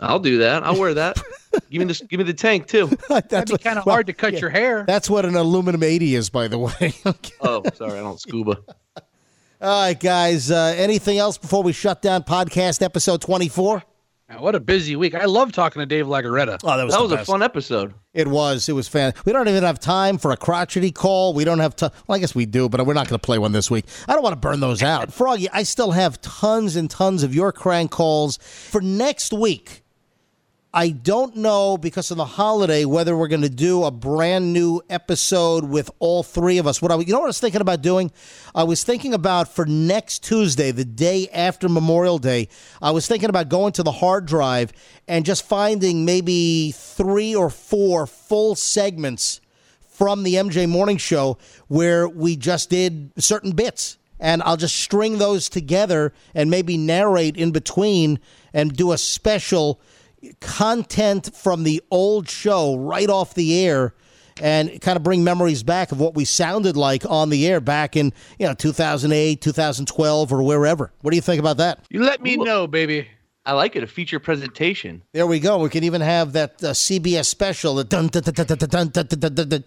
[0.00, 0.62] I'll do that.
[0.62, 1.20] I'll wear that.
[1.70, 2.00] give me this.
[2.00, 2.86] Give me the tank too.
[3.08, 4.84] That'd be kind of hard to cut your hair.
[4.86, 6.94] That's what an aluminum eighty is, by the way.
[7.06, 7.32] Okay.
[7.40, 8.58] Oh, sorry, I don't scuba.
[9.60, 10.50] All right, guys.
[10.50, 13.82] Uh, anything else before we shut down podcast episode 24?
[14.38, 15.14] What a busy week.
[15.14, 16.58] I love talking to Dave Lagaretta.
[16.62, 17.94] Oh, that was That the was a fun episode.
[18.12, 18.68] It was.
[18.68, 19.14] It was fan.
[19.24, 21.32] We don't even have time for a crotchety call.
[21.32, 21.90] We don't have time.
[22.06, 23.86] Well, I guess we do, but we're not going to play one this week.
[24.06, 25.12] I don't want to burn those out.
[25.12, 29.82] Froggy, I still have tons and tons of your crank calls for next week.
[30.72, 34.82] I don't know because of the holiday whether we're going to do a brand new
[34.90, 36.82] episode with all three of us.
[36.82, 38.12] What I, you know what I was thinking about doing?
[38.54, 42.48] I was thinking about for next Tuesday, the day after Memorial Day.
[42.82, 44.74] I was thinking about going to the hard drive
[45.08, 49.40] and just finding maybe three or four full segments
[49.88, 51.38] from the MJ Morning Show
[51.68, 53.96] where we just did certain bits.
[54.20, 58.18] And I'll just string those together and maybe narrate in between
[58.52, 59.80] and do a special
[60.40, 63.94] content from the old show right off the air
[64.40, 67.96] and kind of bring memories back of what we sounded like on the air back
[67.96, 72.22] in you know 2008 2012 or wherever what do you think about that You let
[72.22, 73.08] me know, baby.
[73.44, 73.82] I like it.
[73.82, 75.02] A feature presentation.
[75.12, 78.34] there we go we can even have that uh, cbs special the dun, dun, dun,
[78.34, 79.64] dun, dun, dun, dun, dun, dun, dun, dun.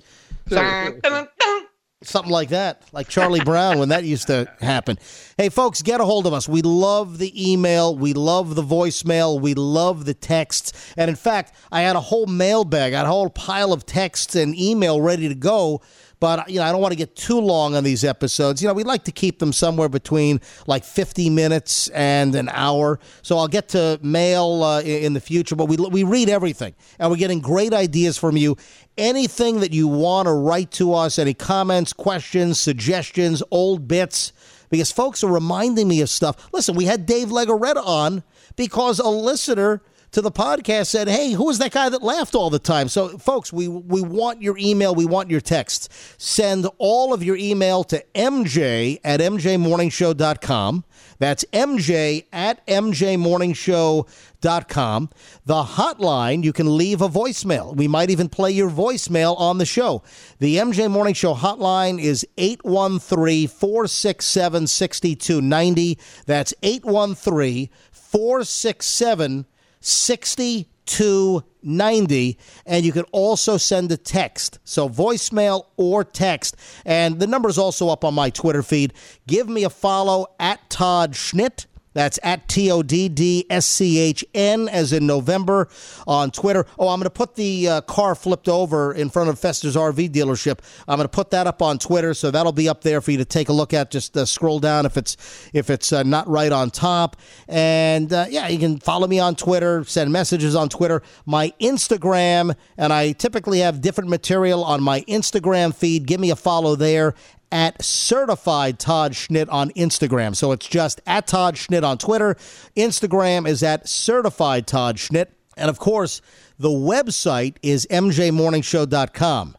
[2.03, 4.97] Something like that, like Charlie Brown when that used to happen.
[5.37, 6.49] Hey, folks, get a hold of us.
[6.49, 11.55] We love the email, we love the voicemail, we love the texts, and in fact,
[11.71, 15.27] I had a whole mailbag, I had a whole pile of texts and email ready
[15.27, 15.81] to go.
[16.21, 18.61] But you know, I don't want to get too long on these episodes.
[18.61, 22.99] You know, we like to keep them somewhere between like 50 minutes and an hour.
[23.23, 25.55] So I'll get to mail uh, in the future.
[25.55, 28.55] But we we read everything, and we're getting great ideas from you.
[28.99, 34.31] Anything that you want to write to us, any comments, questions, suggestions, old bits,
[34.69, 36.49] because folks are reminding me of stuff.
[36.53, 38.21] Listen, we had Dave Legaretta on
[38.55, 39.81] because a listener
[40.11, 43.17] to the podcast said, "Hey, who was that guy that laughed all the time?" So,
[43.17, 45.89] folks, we we want your email, we want your texts.
[46.17, 50.83] Send all of your email to mj at mjmorningshow.com.
[51.19, 55.09] That's mj at mjmorningshow.com.
[55.45, 57.75] The hotline, you can leave a voicemail.
[57.75, 60.01] We might even play your voicemail on the show.
[60.39, 65.97] The MJ Morning Show hotline is 813 467 6290.
[66.25, 69.45] That's 813 467
[69.81, 76.55] 6290 and you can also send a text so voicemail or text.
[76.85, 78.93] And the number is also up on my twitter feed.
[79.27, 83.99] Give me a follow at todd schnitt that's at T O D D S C
[83.99, 85.67] H N, as in November,
[86.07, 86.65] on Twitter.
[86.79, 90.09] Oh, I'm going to put the uh, car flipped over in front of Fester's RV
[90.09, 90.59] dealership.
[90.87, 93.17] I'm going to put that up on Twitter, so that'll be up there for you
[93.17, 93.91] to take a look at.
[93.91, 95.17] Just uh, scroll down if it's
[95.53, 97.17] if it's uh, not right on top.
[97.47, 101.01] And uh, yeah, you can follow me on Twitter, send messages on Twitter.
[101.25, 106.05] My Instagram, and I typically have different material on my Instagram feed.
[106.05, 107.15] Give me a follow there
[107.51, 110.35] at certified Todd Schnitt on Instagram.
[110.35, 112.35] So it's just at Todd Schnitt on Twitter.
[112.75, 115.27] Instagram is at certified Todd Schnitt.
[115.57, 116.21] And of course,
[116.57, 119.57] the website is mjmorningshow.com.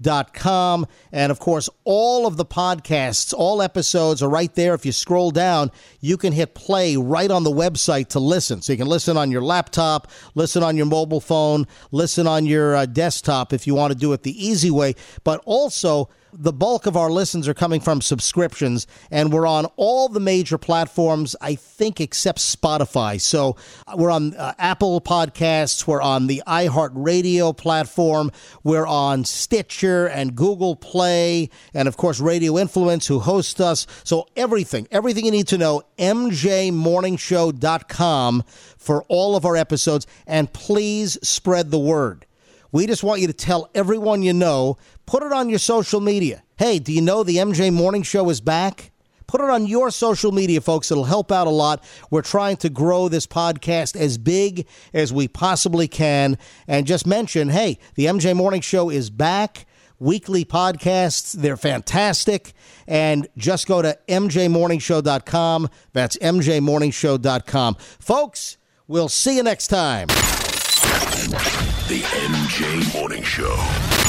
[0.00, 0.86] mjmorningshow.com.
[1.12, 4.74] And of course, all of the podcasts, all episodes are right there.
[4.74, 5.70] If you scroll down,
[6.00, 8.62] you can hit play right on the website to listen.
[8.62, 12.76] So you can listen on your laptop, listen on your mobile phone, listen on your
[12.76, 14.94] uh, desktop if you want to do it the easy way.
[15.24, 20.08] But also, the bulk of our listens are coming from subscriptions, and we're on all
[20.08, 23.20] the major platforms, I think, except Spotify.
[23.20, 23.56] So
[23.86, 28.30] uh, we're on uh, Apple Podcasts, we're on the iHeartRadio platform,
[28.62, 33.86] we're on Stitcher and Google Play, and of course, Radio Influence, who host us.
[34.04, 38.44] So everything, everything you need to know, mjmorningshow.com
[38.78, 42.26] for all of our episodes, and please spread the word.
[42.72, 44.78] We just want you to tell everyone you know.
[45.10, 46.44] Put it on your social media.
[46.56, 48.92] Hey, do you know the MJ Morning Show is back?
[49.26, 50.92] Put it on your social media, folks.
[50.92, 51.82] It'll help out a lot.
[52.12, 56.38] We're trying to grow this podcast as big as we possibly can.
[56.68, 59.66] And just mention hey, the MJ Morning Show is back.
[59.98, 62.52] Weekly podcasts, they're fantastic.
[62.86, 65.70] And just go to mjmorningshow.com.
[65.92, 67.74] That's mjmorningshow.com.
[67.98, 70.06] Folks, we'll see you next time.
[70.06, 73.99] The MJ Morning Show.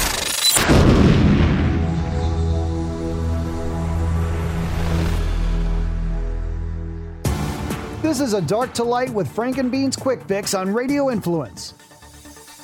[8.02, 11.74] This is a dark to light with Frank and Beans Quick Fix on Radio Influence.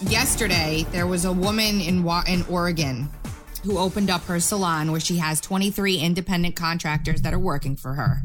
[0.01, 3.09] yesterday there was a woman in Wa- in Oregon
[3.63, 7.93] who opened up her salon where she has 23 independent contractors that are working for
[7.93, 8.21] her.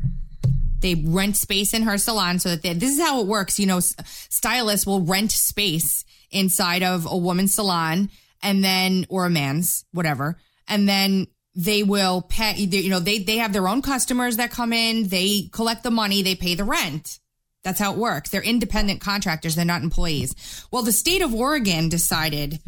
[0.80, 3.58] They rent space in her salon so that they, this is how it works.
[3.58, 8.10] You know, stylists will rent space inside of a woman's salon
[8.42, 10.38] and then, or a man's, whatever.
[10.68, 14.72] And then they will pay, you know, they, they have their own customers that come
[14.72, 17.18] in, they collect the money, they pay the rent.
[17.62, 18.30] That's how it works.
[18.30, 19.55] They're independent contractors.
[19.55, 20.66] They're not employees.
[20.72, 22.59] Well, the state of Oregon decided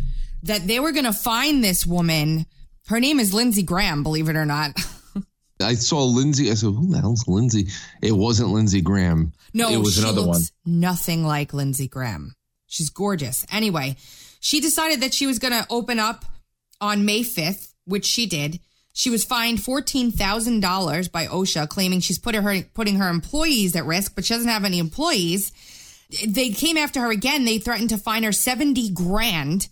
[0.45, 2.47] that they were going to find this woman.
[2.87, 4.73] Her name is Lindsey Graham, believe it or not.
[5.61, 6.51] I saw Lindsey.
[6.51, 7.69] I said, "Who the hell's Lindsey?"
[8.03, 9.33] It wasn't Lindsey Graham.
[9.53, 10.41] No, it was another one.
[10.67, 12.35] Nothing like Lindsey Graham.
[12.67, 13.47] She's gorgeous.
[13.53, 13.97] Anyway,
[14.41, 16.25] she decided that she was going to open up
[16.81, 18.61] on May 5th, which she did.
[18.97, 24.15] She was fined $14,000 by OSHA, claiming she's put her, putting her employees at risk,
[24.15, 25.53] but she doesn't have any employees.
[26.25, 27.45] They came after her again.
[27.45, 29.69] They threatened to fine her 70 grand.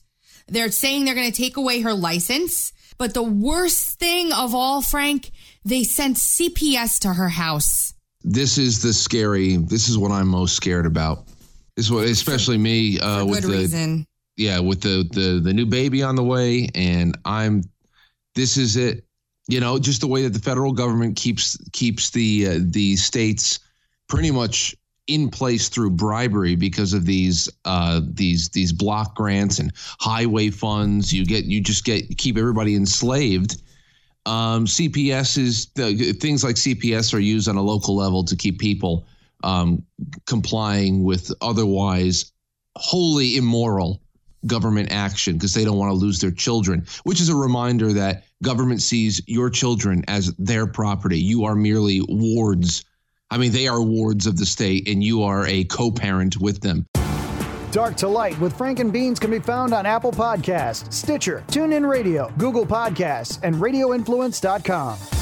[0.49, 2.73] They're saying they're going to take away her license.
[2.99, 5.31] But the worst thing of all, Frank,
[5.65, 7.95] they sent CPS to her house.
[8.25, 9.57] This is the scary.
[9.57, 11.27] This is what I'm most scared about.
[11.77, 14.07] This is what, especially me, uh, with Good the reason.
[14.37, 17.63] yeah, with the the the new baby on the way, and I'm.
[18.35, 19.05] This is it.
[19.49, 23.59] You know, just the way that the federal government keeps keeps the uh, the states
[24.09, 24.75] pretty much
[25.09, 31.13] in place through bribery because of these uh, these these block grants and highway funds.
[31.13, 33.63] You get you just get keep everybody enslaved.
[34.25, 35.65] Um, CPS is
[36.21, 39.07] things like CPS are used on a local level to keep people
[39.43, 39.83] um,
[40.27, 42.33] complying with otherwise
[42.77, 44.02] wholly immoral
[44.47, 48.25] government action because they don't want to lose their children, which is a reminder that
[48.43, 51.19] government sees your children as their property.
[51.19, 52.85] You are merely wards.
[53.31, 56.61] I mean, they are wards of the state, and you are a co parent with
[56.61, 56.87] them.
[57.71, 61.89] Dark to Light with Frank and Beans can be found on Apple Podcasts, Stitcher, TuneIn
[61.89, 65.22] Radio, Google Podcasts, and RadioInfluence.com.